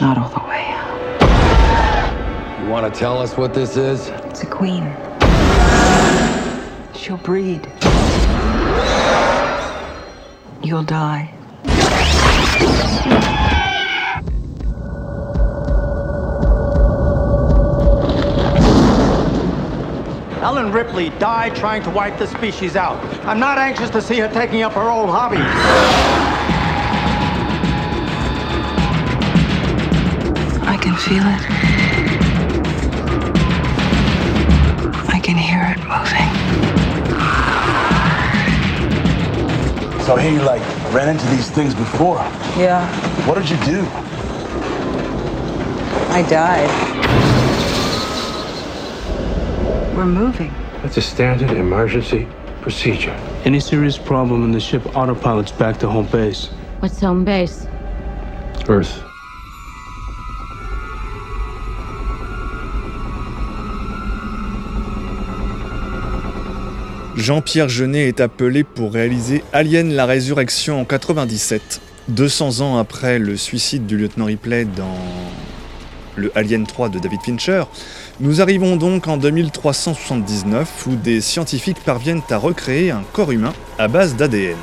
Not 0.00 0.18
all 0.18 0.28
the 0.28 0.48
way. 0.48 0.51
You 2.72 2.80
want 2.80 2.94
to 2.94 2.98
tell 2.98 3.18
us 3.18 3.36
what 3.36 3.52
this 3.52 3.76
is? 3.76 4.08
It's 4.08 4.44
a 4.44 4.46
queen. 4.46 4.84
She'll 6.94 7.18
breed. 7.18 7.70
You'll 10.62 10.82
die. 10.82 11.34
Ellen 20.40 20.72
Ripley 20.72 21.10
died 21.18 21.54
trying 21.54 21.82
to 21.82 21.90
wipe 21.90 22.16
the 22.16 22.26
species 22.26 22.74
out. 22.74 22.96
I'm 23.26 23.38
not 23.38 23.58
anxious 23.58 23.90
to 23.90 24.00
see 24.00 24.18
her 24.20 24.28
taking 24.28 24.62
up 24.62 24.72
her 24.72 24.90
old 24.90 25.10
hobby. 25.10 25.36
I 30.66 30.78
can 30.80 30.96
feel 30.96 31.22
it. 31.26 31.71
Moving. 35.98 36.28
So 40.04 40.16
hey, 40.16 40.32
you 40.34 40.42
like 40.42 40.62
ran 40.92 41.08
into 41.08 41.26
these 41.26 41.50
things 41.50 41.74
before. 41.74 42.16
Yeah, 42.56 42.86
What 43.26 43.36
did 43.38 43.48
you 43.48 43.56
do? 43.64 43.86
I 46.10 46.22
died. 46.28 46.70
We're 49.96 50.06
moving. 50.06 50.52
That's 50.82 50.96
a 50.96 51.02
standard 51.02 51.50
emergency 51.52 52.26
procedure. 52.62 53.14
Any 53.44 53.60
serious 53.60 53.96
problem 53.96 54.44
and 54.44 54.54
the 54.54 54.60
ship 54.60 54.82
autopilots 54.94 55.56
back 55.56 55.78
to 55.78 55.88
home 55.88 56.06
base. 56.06 56.48
What's 56.80 57.00
home 57.00 57.24
base? 57.24 57.66
Earth. 58.68 59.11
Jean-Pierre 67.16 67.68
Jeunet 67.68 68.08
est 68.08 68.20
appelé 68.20 68.64
pour 68.64 68.94
réaliser 68.94 69.44
Alien 69.52 69.92
la 69.92 70.06
résurrection 70.06 70.80
en 70.80 70.86
97, 70.86 71.82
200 72.08 72.60
ans 72.60 72.78
après 72.78 73.18
le 73.18 73.36
suicide 73.36 73.84
du 73.86 73.98
lieutenant 73.98 74.24
Ripley 74.24 74.64
dans 74.64 74.96
le 76.16 76.32
Alien 76.34 76.66
3 76.66 76.88
de 76.88 76.98
David 76.98 77.20
Fincher. 77.20 77.64
Nous 78.18 78.40
arrivons 78.40 78.76
donc 78.76 79.08
en 79.08 79.18
2379 79.18 80.86
où 80.86 80.96
des 80.96 81.20
scientifiques 81.20 81.84
parviennent 81.84 82.22
à 82.30 82.38
recréer 82.38 82.90
un 82.90 83.02
corps 83.12 83.30
humain 83.30 83.52
à 83.78 83.88
base 83.88 84.16
d'ADN. 84.16 84.56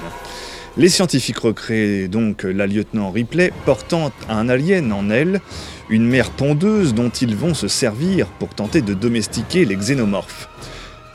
Les 0.76 0.90
scientifiques 0.90 1.40
recréent 1.40 2.08
donc 2.10 2.44
la 2.44 2.66
lieutenant 2.66 3.12
Ripley 3.12 3.54
portant 3.66 4.12
un 4.28 4.50
alien 4.50 4.92
en 4.92 5.12
elle, 5.12 5.40
une 5.88 6.08
mère 6.08 6.32
pondeuse 6.32 6.96
dont 6.96 7.10
ils 7.10 7.36
vont 7.36 7.54
se 7.54 7.68
servir 7.68 8.26
pour 8.40 8.50
tenter 8.50 8.82
de 8.82 8.96
domestiquer 8.96 9.66
les 9.66 9.76
xénomorphes. 9.76 10.50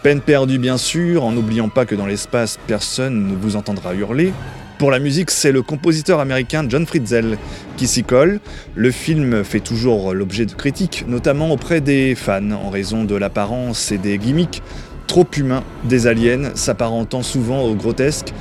Peine 0.05 0.21
perdue 0.21 0.59
bien 0.59 0.77
sûr, 0.77 1.25
en 1.25 1.33
n'oubliant 1.33 1.71
pas 1.71 1.87
que 1.87 1.95
dans 1.95 2.05
l'espace, 2.05 2.59
personne 2.67 3.27
ne 3.27 3.35
vous 3.35 3.57
entendra 3.57 3.95
hurler. 3.95 4.35
Pour 4.79 4.91
la 4.91 4.99
musique, 4.99 5.31
c'est 5.31 5.51
le 5.51 5.63
compositeur 5.63 6.21
américain 6.21 6.63
John 6.69 6.85
Fritzell 6.85 7.39
qui 7.79 7.87
s'y 7.87 8.05
colle. 8.05 8.41
Le 8.75 8.91
film 8.91 9.43
fait 9.45 9.61
toujours 9.61 10.13
l'objet 10.13 10.45
de 10.45 10.53
critiques, 10.53 11.07
notamment 11.09 11.51
auprès 11.51 11.81
des 11.81 12.15
fans, 12.15 12.51
en 12.51 12.69
raison 12.69 13.05
de 13.05 13.15
l'apparence 13.15 13.93
et 13.93 13.97
des 13.97 14.19
gimmicks 14.19 14.61
trop 15.07 15.27
humains 15.39 15.65
des 15.85 16.07
aliens, 16.07 16.51
s'apparentant 16.55 17.23
souvent 17.23 17.63
au 17.63 17.75
grotesque, 17.75 18.35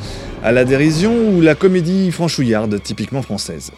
à 0.43 0.51
la 0.51 0.65
dérision 0.65 1.29
ou 1.29 1.39
la 1.39 1.55
comédie 1.55 2.11
franchouillarde 2.11 2.83
typiquement 2.83 3.21
française. 3.21 3.71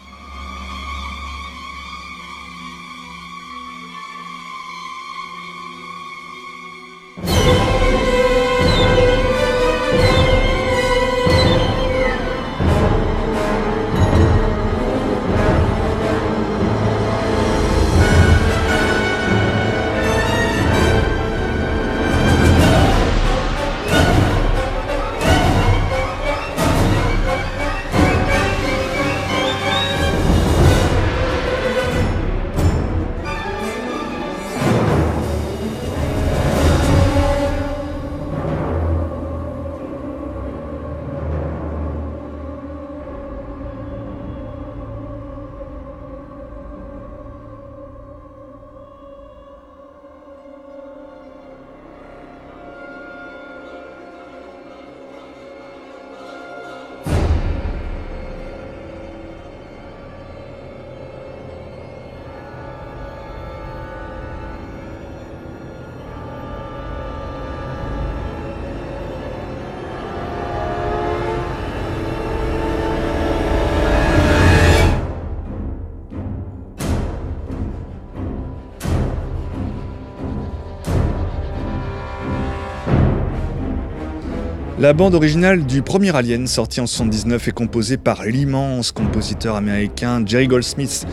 La 84.86 84.92
bande 84.92 85.16
originale 85.16 85.66
du 85.66 85.82
premier 85.82 86.14
Alien, 86.14 86.46
sorti 86.46 86.80
en 86.80 86.86
79, 86.86 87.48
est 87.48 87.50
composée 87.50 87.96
par 87.96 88.22
l'immense 88.22 88.92
compositeur 88.92 89.56
américain 89.56 90.22
Jerry 90.24 90.46
Goldsmith, 90.46 91.08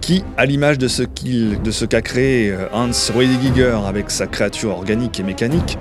qui, 0.00 0.22
à 0.36 0.46
l'image 0.46 0.78
de 0.78 0.86
ce 0.86 1.84
qu'a 1.84 2.02
créé 2.02 2.52
euh, 2.52 2.68
Hans 2.72 2.92
Roediger 3.12 3.80
avec 3.84 4.12
sa 4.12 4.28
créature 4.28 4.70
organique 4.70 5.18
et 5.18 5.24
mécanique, 5.24 5.76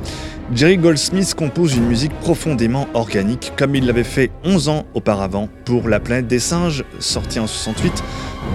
Jerry 0.55 0.77
Goldsmith 0.77 1.35
compose 1.35 1.75
une 1.75 1.85
musique 1.85 2.13
profondément 2.19 2.87
organique, 2.95 3.53
comme 3.55 3.75
il 3.75 3.85
l'avait 3.85 4.03
fait 4.03 4.31
11 4.43 4.69
ans 4.69 4.85
auparavant 4.95 5.47
pour 5.65 5.87
La 5.87 5.99
planète 5.99 6.25
des 6.25 6.39
singes, 6.39 6.83
sorti 6.97 7.39
en 7.39 7.45
68, 7.45 8.03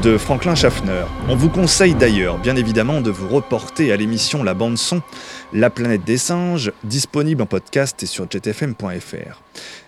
de 0.02 0.16
Franklin 0.16 0.54
Schaffner. 0.54 1.04
On 1.28 1.36
vous 1.36 1.48
conseille 1.48 1.94
d'ailleurs, 1.94 2.38
bien 2.38 2.56
évidemment, 2.56 3.00
de 3.00 3.10
vous 3.10 3.28
reporter 3.28 3.92
à 3.92 3.96
l'émission 3.96 4.42
La 4.42 4.54
Bande 4.54 4.78
Son, 4.78 5.02
La 5.52 5.70
planète 5.70 6.04
des 6.04 6.18
singes, 6.18 6.72
disponible 6.84 7.42
en 7.42 7.46
podcast 7.46 8.02
et 8.02 8.06
sur 8.06 8.26
jetfm.fr. 8.30 9.42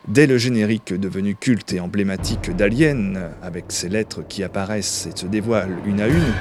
Dès 0.08 0.26
le 0.26 0.38
générique 0.38 0.92
devenu 0.92 1.34
culte 1.34 1.72
et 1.72 1.80
emblématique 1.80 2.54
d'Alien, 2.54 3.30
avec 3.42 3.66
ses 3.68 3.88
lettres 3.88 4.20
qui 4.28 4.44
apparaissent 4.44 5.08
et 5.12 5.18
se 5.18 5.26
dévoilent 5.26 5.78
une 5.86 6.00
à 6.00 6.06
une, 6.06 6.32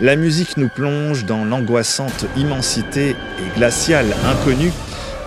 la 0.00 0.16
musique 0.16 0.56
nous 0.56 0.70
plonge 0.74 1.24
dans 1.24 1.44
l'angoissante 1.44 2.26
immensité 2.36 3.10
et 3.10 3.58
glaciale 3.58 4.14
inconnue 4.24 4.72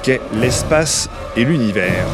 qu'est 0.03 0.21
l'espace 0.33 1.09
et 1.35 1.45
l'univers. 1.45 2.07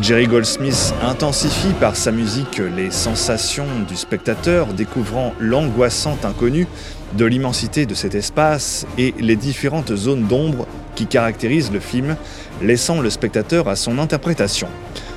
Jerry 0.00 0.26
Goldsmith 0.26 0.94
intensifie 1.02 1.72
par 1.80 1.96
sa 1.96 2.12
musique 2.12 2.60
les 2.76 2.90
sensations 2.90 3.66
du 3.88 3.96
spectateur, 3.96 4.68
découvrant 4.68 5.34
l'angoissante 5.40 6.24
inconnue 6.24 6.68
de 7.16 7.24
l'immensité 7.24 7.84
de 7.84 7.94
cet 7.94 8.14
espace 8.14 8.86
et 8.96 9.12
les 9.18 9.34
différentes 9.34 9.96
zones 9.96 10.24
d'ombre 10.24 10.66
qui 10.94 11.06
caractérisent 11.06 11.72
le 11.72 11.80
film, 11.80 12.16
laissant 12.62 13.00
le 13.00 13.10
spectateur 13.10 13.68
à 13.68 13.76
son 13.76 13.98
interprétation. 13.98 14.68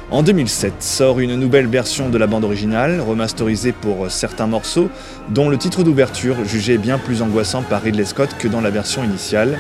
En 0.10 0.24
2007 0.24 0.82
sort 0.82 1.20
une 1.20 1.36
nouvelle 1.36 1.68
version 1.68 2.10
de 2.10 2.18
la 2.18 2.28
bande 2.28 2.44
originale, 2.44 3.02
remasterisée 3.02 3.74
pour 3.74 4.10
certains 4.10 4.48
morceaux, 4.48 4.90
dont 5.30 5.50
le 5.50 5.58
titre 5.58 5.84
d'ouverture 5.84 6.44
jugé 6.46 6.78
bien 6.78 6.98
plus 6.98 7.22
angoissant 7.22 7.62
par 7.62 7.84
Ridley 7.84 8.06
Scott 8.06 8.36
que 8.40 8.48
dans 8.48 8.62
la 8.62 8.72
version 8.72 9.04
initiale. 9.04 9.60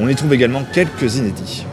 On 0.00 0.08
y 0.08 0.14
trouve 0.14 0.34
également 0.34 0.64
quelques 0.72 1.16
inédits. 1.16 1.66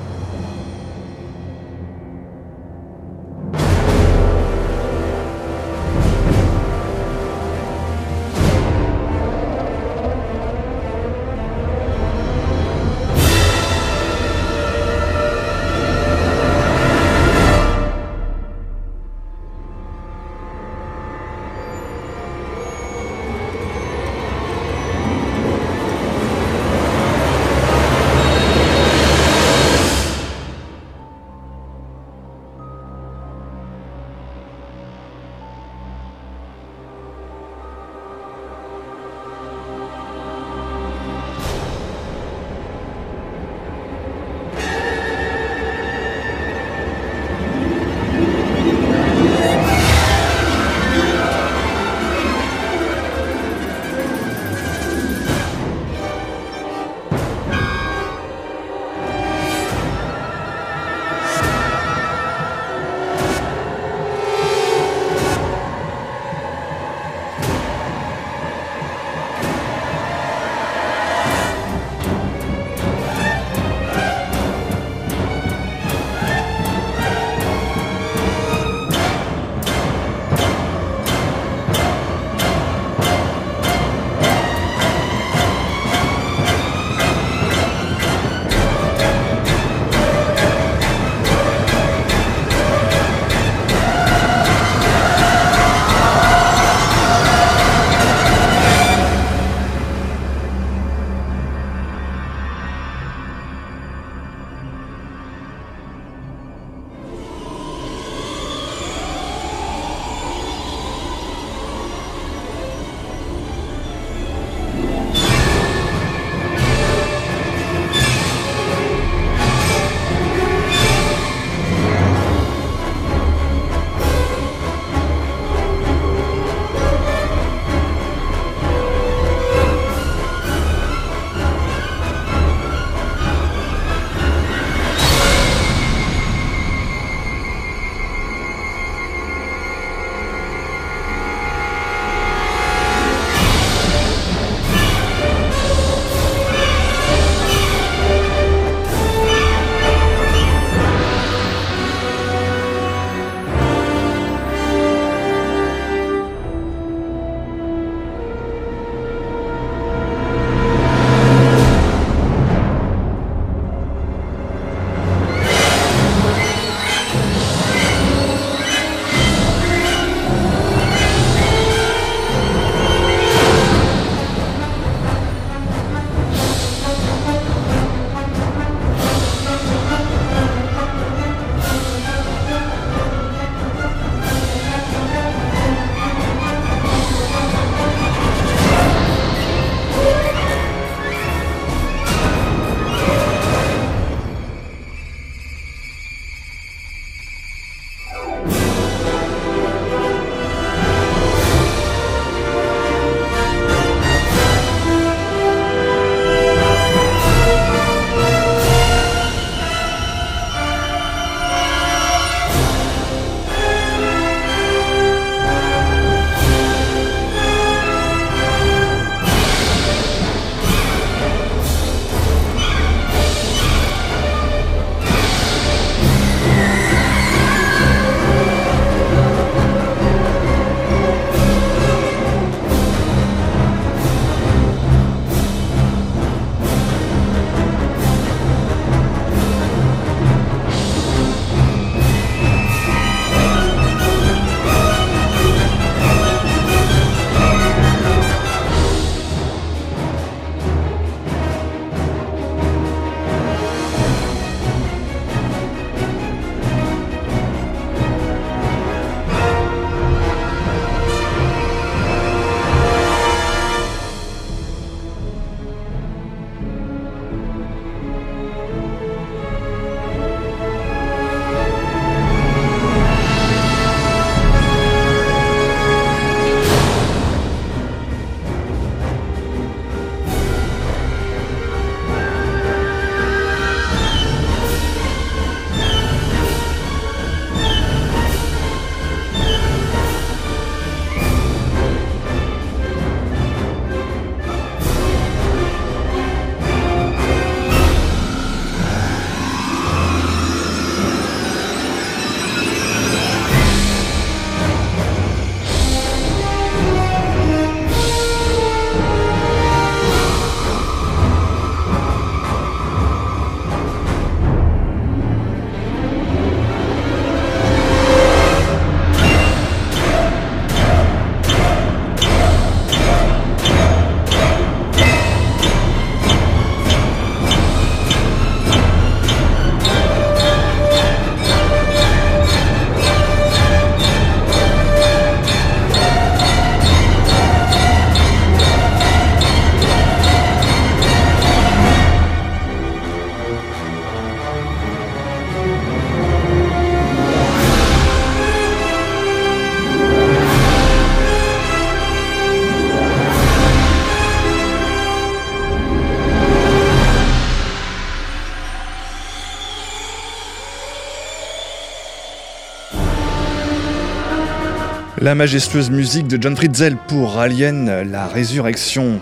La 365.23 365.35
majestueuse 365.35 365.89
musique 365.89 366.27
de 366.27 366.37
John 366.39 366.53
Fritzell 366.53 366.97
pour 366.97 367.39
Alien, 367.39 368.11
la 368.11 368.27
résurrection. 368.27 369.21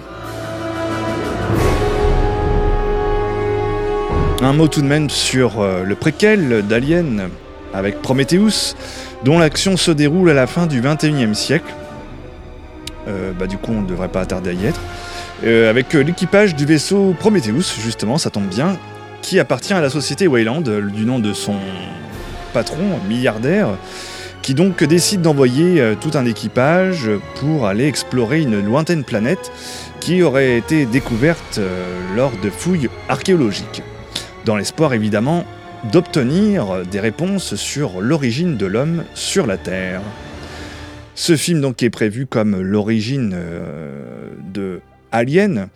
Un 4.42 4.54
mot 4.54 4.68
tout 4.68 4.82
de 4.82 4.88
même 4.88 5.12
sur 5.12 5.62
euh, 5.62 5.84
le 5.84 5.94
préquel 5.94 6.66
d'Alien 6.66 7.30
avec 7.72 8.02
Prometheus, 8.02 8.74
dont 9.24 9.38
l'action 9.38 9.78
se 9.78 9.92
déroule 9.92 10.32
à 10.32 10.34
la 10.34 10.48
fin 10.48 10.66
du 10.66 10.82
21e 10.82 11.36
siècle. 11.36 11.72
Euh, 13.08 13.32
bah, 13.40 13.46
du 13.46 13.60
coup, 13.60 13.72
on 13.72 13.82
ne 13.82 13.88
devrait 13.88 14.10
pas 14.10 14.26
tarder 14.26 14.50
à 14.50 14.54
y 14.54 14.66
être. 14.66 14.82
Euh, 15.44 15.70
avec 15.70 15.94
l'équipage 15.94 16.56
du 16.56 16.66
vaisseau 16.66 17.16
Prometheus, 17.20 17.80
justement, 17.80 18.18
ça 18.18 18.32
tombe 18.32 18.48
bien, 18.48 18.76
qui 19.22 19.38
appartient 19.38 19.74
à 19.74 19.82
la 19.82 19.92
société 19.92 20.28
Wayland, 20.28 20.62
du 20.62 21.06
nom 21.06 21.20
de 21.20 21.32
son 21.32 21.58
patron, 22.54 23.00
milliardaire, 23.08 23.68
qui 24.42 24.54
donc 24.54 24.84
décide 24.84 25.22
d'envoyer 25.22 25.80
euh, 25.82 25.96
tout 26.00 26.12
un 26.16 26.26
équipage 26.26 27.10
pour 27.40 27.68
aller 27.68 27.86
explorer 27.86 28.42
une 28.42 28.64
lointaine 28.64 29.04
planète 29.04 29.52
qui 30.00 30.24
aurait 30.24 30.58
été 30.58 30.86
découverte 30.86 31.60
euh, 31.60 32.16
lors 32.16 32.32
de 32.44 32.50
fouilles 32.50 32.90
archéologiques, 33.08 33.84
dans 34.46 34.56
l'espoir 34.56 34.94
évidemment 34.94 35.46
d'obtenir 35.92 36.86
des 36.86 37.00
réponses 37.00 37.56
sur 37.56 38.02
l'origine 38.02 38.58
de 38.58 38.66
l'homme 38.66 39.04
sur 39.14 39.48
la 39.48 39.58
Terre. 39.58 40.02
Ce 41.16 41.36
film 41.36 41.62
donc 41.62 41.84
est 41.84 41.90
prévu 41.90 42.26
comme 42.26 42.60
l'origine 42.62 43.34
euh, 43.36 44.30
de 44.54 44.82
Alien. 45.12 45.68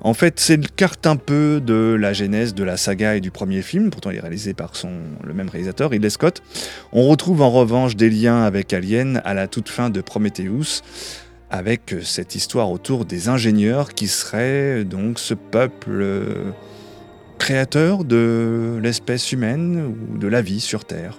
En 0.00 0.14
fait, 0.14 0.40
c'est 0.40 0.56
le 0.56 0.68
carte 0.74 1.06
un 1.06 1.16
peu 1.16 1.60
de 1.64 1.96
la 1.98 2.12
genèse 2.12 2.54
de 2.54 2.64
la 2.64 2.76
saga 2.76 3.16
et 3.16 3.20
du 3.20 3.30
premier 3.30 3.62
film, 3.62 3.90
pourtant 3.90 4.10
il 4.10 4.16
est 4.16 4.20
réalisé 4.20 4.54
par 4.54 4.72
le 5.22 5.34
même 5.34 5.48
réalisateur, 5.48 5.90
Ridley 5.90 6.10
Scott. 6.10 6.42
On 6.92 7.08
retrouve 7.08 7.42
en 7.42 7.50
revanche 7.50 7.96
des 7.96 8.10
liens 8.10 8.42
avec 8.42 8.72
Alien 8.72 9.20
à 9.24 9.34
la 9.34 9.48
toute 9.48 9.68
fin 9.68 9.90
de 9.90 10.00
Prometheus, 10.00 10.82
avec 11.50 11.94
cette 12.02 12.34
histoire 12.34 12.70
autour 12.70 13.04
des 13.04 13.28
ingénieurs 13.28 13.94
qui 13.94 14.08
seraient 14.08 14.84
donc 14.84 15.18
ce 15.18 15.34
peuple 15.34 15.90
euh, 16.00 16.50
créateur 17.38 18.04
de 18.04 18.78
l'espèce 18.82 19.32
humaine 19.32 19.94
ou 20.14 20.18
de 20.18 20.28
la 20.28 20.42
vie 20.42 20.60
sur 20.60 20.84
Terre. 20.84 21.18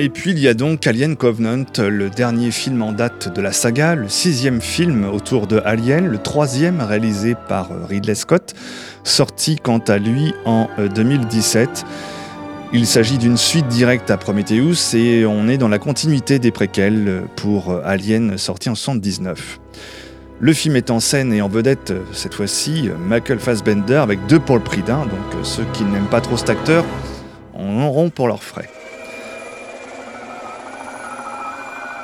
Et 0.00 0.10
puis 0.10 0.30
il 0.30 0.38
y 0.38 0.46
a 0.46 0.54
donc 0.54 0.86
Alien 0.86 1.16
Covenant, 1.16 1.64
le 1.76 2.08
dernier 2.08 2.52
film 2.52 2.82
en 2.82 2.92
date 2.92 3.34
de 3.34 3.42
la 3.42 3.50
saga, 3.50 3.96
le 3.96 4.08
sixième 4.08 4.60
film 4.60 5.04
autour 5.04 5.48
de 5.48 5.60
Alien, 5.64 6.06
le 6.06 6.18
troisième 6.18 6.80
réalisé 6.80 7.34
par 7.48 7.68
Ridley 7.88 8.14
Scott, 8.14 8.54
sorti 9.02 9.56
quant 9.56 9.80
à 9.80 9.98
lui 9.98 10.34
en 10.44 10.68
2017. 10.94 11.68
Euh, 11.68 11.88
il 12.72 12.86
s'agit 12.86 13.18
d'une 13.18 13.36
suite 13.36 13.66
directe 13.66 14.12
à 14.12 14.16
Prometheus 14.18 14.94
et 14.94 15.26
on 15.26 15.48
est 15.48 15.58
dans 15.58 15.68
la 15.68 15.80
continuité 15.80 16.38
des 16.38 16.52
préquels 16.52 17.24
pour 17.34 17.74
Alien 17.84 18.38
sorti 18.38 18.70
en 18.70 18.76
79. 18.76 19.58
Le 20.38 20.52
film 20.52 20.76
est 20.76 20.92
en 20.92 21.00
scène 21.00 21.32
et 21.32 21.42
en 21.42 21.48
vedette 21.48 21.92
cette 22.12 22.34
fois-ci 22.34 22.88
Michael 23.04 23.40
Fassbender 23.40 23.96
avec 23.96 24.24
deux 24.28 24.38
Paul 24.38 24.60
Pridin, 24.60 25.06
donc 25.06 25.44
ceux 25.44 25.64
qui 25.72 25.82
n'aiment 25.82 26.06
pas 26.08 26.20
trop 26.20 26.36
cet 26.36 26.50
acteur 26.50 26.84
en 27.52 27.82
auront 27.82 28.10
pour 28.10 28.28
leurs 28.28 28.44
frais. 28.44 28.70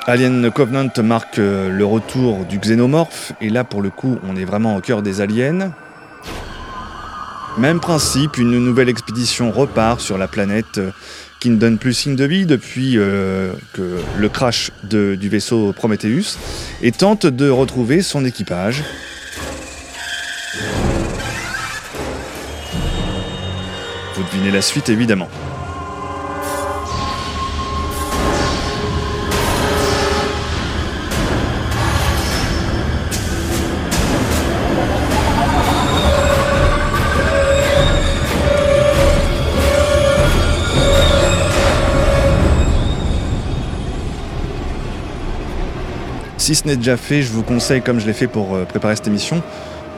Alien 0.07 0.51
Covenant 0.51 0.91
marque 1.03 1.39
euh, 1.39 1.71
le 1.71 1.87
retour 1.87 2.45
du 2.45 2.59
xénomorphe, 2.59 3.33
et 3.41 3.49
là 3.49 3.65
pour 3.65 3.81
le 3.81 3.89
coup 3.89 4.19
on 4.29 4.37
est 4.37 4.45
vraiment 4.45 4.77
au 4.77 4.81
cœur 4.83 5.01
des 5.01 5.23
aliens. 5.23 5.73
Même 7.57 7.81
principe, 7.81 8.37
une 8.37 8.59
nouvelle 8.59 8.91
expédition 8.91 9.51
repart 9.51 10.01
sur 10.01 10.19
la 10.19 10.29
planète 10.29 10.77
euh, 10.77 10.91
qui 11.41 11.49
ne 11.49 11.57
donne 11.57 11.79
plus 11.79 11.95
signe 11.95 12.17
de 12.17 12.25
vie 12.27 12.45
depuis 12.45 12.99
euh, 12.99 13.55
que 13.73 13.97
le 14.19 14.29
crash 14.29 14.73
du 14.83 15.29
vaisseau 15.31 15.73
Prometheus, 15.73 16.37
et 16.83 16.93
tente 16.93 17.25
de 17.25 17.49
retrouver 17.49 18.03
son 18.03 18.27
équipage. 18.27 18.85
Vous 24.15 24.23
devinez 24.23 24.51
la 24.51 24.61
suite 24.61 24.91
évidemment. 24.91 25.31
Si 46.45 46.55
ce 46.55 46.67
n'est 46.67 46.77
déjà 46.77 46.99
fait, 46.99 47.23
je 47.23 47.33
vous 47.33 47.43
conseille, 47.43 47.81
comme 47.81 47.99
je 47.99 48.07
l'ai 48.07 48.13
fait 48.13 48.27
pour 48.27 48.55
euh, 48.55 48.67
préparer 48.67 48.95
cette 48.95 49.07
émission, 49.07 49.43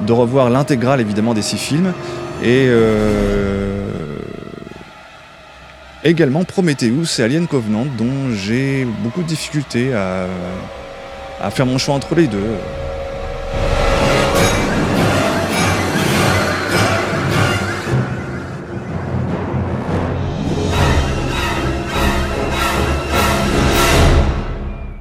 de 0.02 0.12
revoir 0.12 0.48
l'intégrale 0.48 1.00
évidemment 1.00 1.34
des 1.34 1.42
six 1.42 1.58
films 1.58 1.92
et 2.40 2.66
euh, 2.68 3.88
également 6.04 6.44
Prometheus 6.44 7.18
et 7.18 7.22
Alien 7.24 7.48
Covenant 7.48 7.84
dont 7.98 8.30
j'ai 8.32 8.86
beaucoup 9.02 9.24
de 9.24 9.26
difficultés 9.26 9.92
à, 9.92 10.28
à 11.42 11.50
faire 11.50 11.66
mon 11.66 11.78
choix 11.78 11.96
entre 11.96 12.14
les 12.14 12.28
deux. 12.28 12.38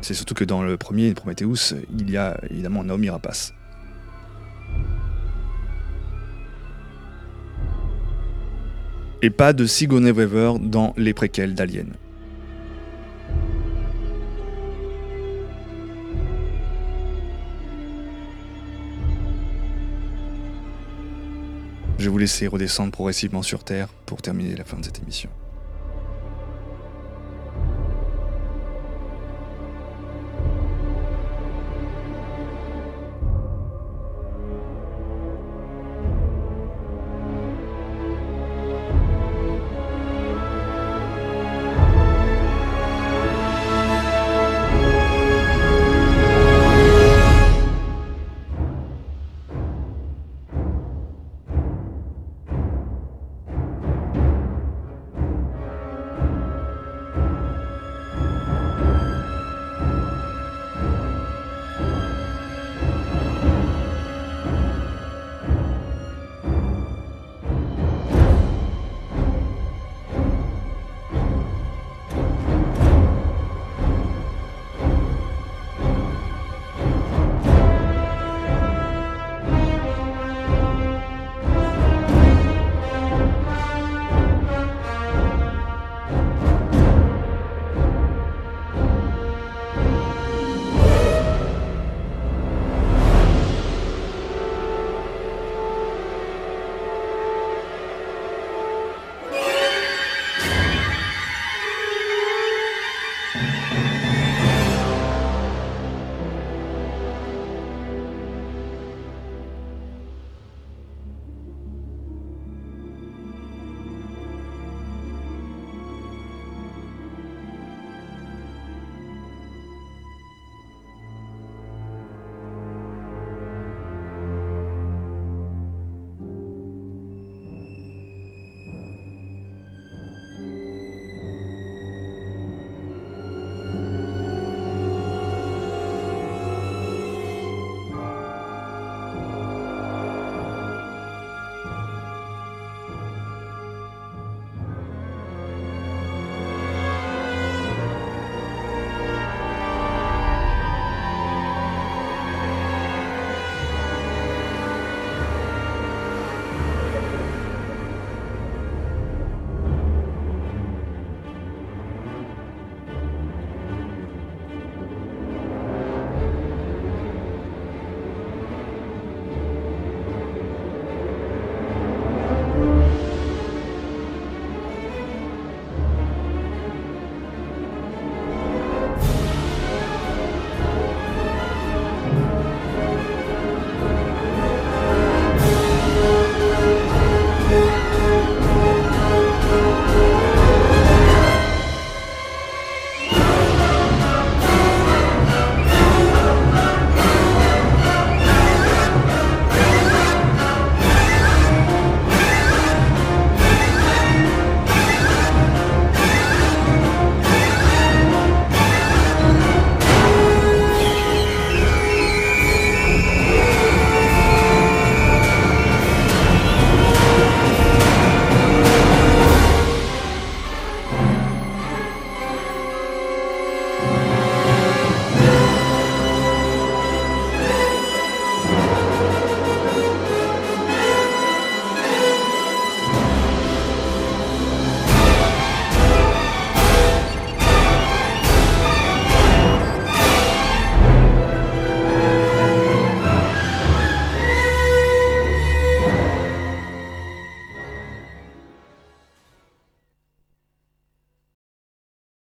C'est 0.06 0.14
surtout 0.14 0.36
que 0.36 0.44
dans 0.44 0.62
le 0.62 0.78
premier 0.78 1.16
Prometheus, 1.16 1.74
il 1.98 2.12
y 2.12 2.16
a 2.16 2.40
évidemment 2.52 2.84
Naomi 2.84 3.10
Rapace. 3.10 3.56
Et 9.24 9.32
pas 9.32 9.52
de 9.52 9.66
Sigourney 9.66 10.12
Weaver 10.12 10.60
dans 10.62 10.94
les 10.96 11.16
préquels 11.16 11.56
d'Alien. 11.56 11.88
Je 21.98 22.04
vais 22.04 22.10
vous 22.10 22.18
laisser 22.20 22.46
redescendre 22.46 22.92
progressivement 22.92 23.42
sur 23.42 23.64
Terre 23.64 23.88
pour 24.06 24.22
terminer 24.22 24.56
la 24.56 24.66
fin 24.66 24.78
de 24.78 24.86
cette 24.86 25.02
émission. 25.02 25.32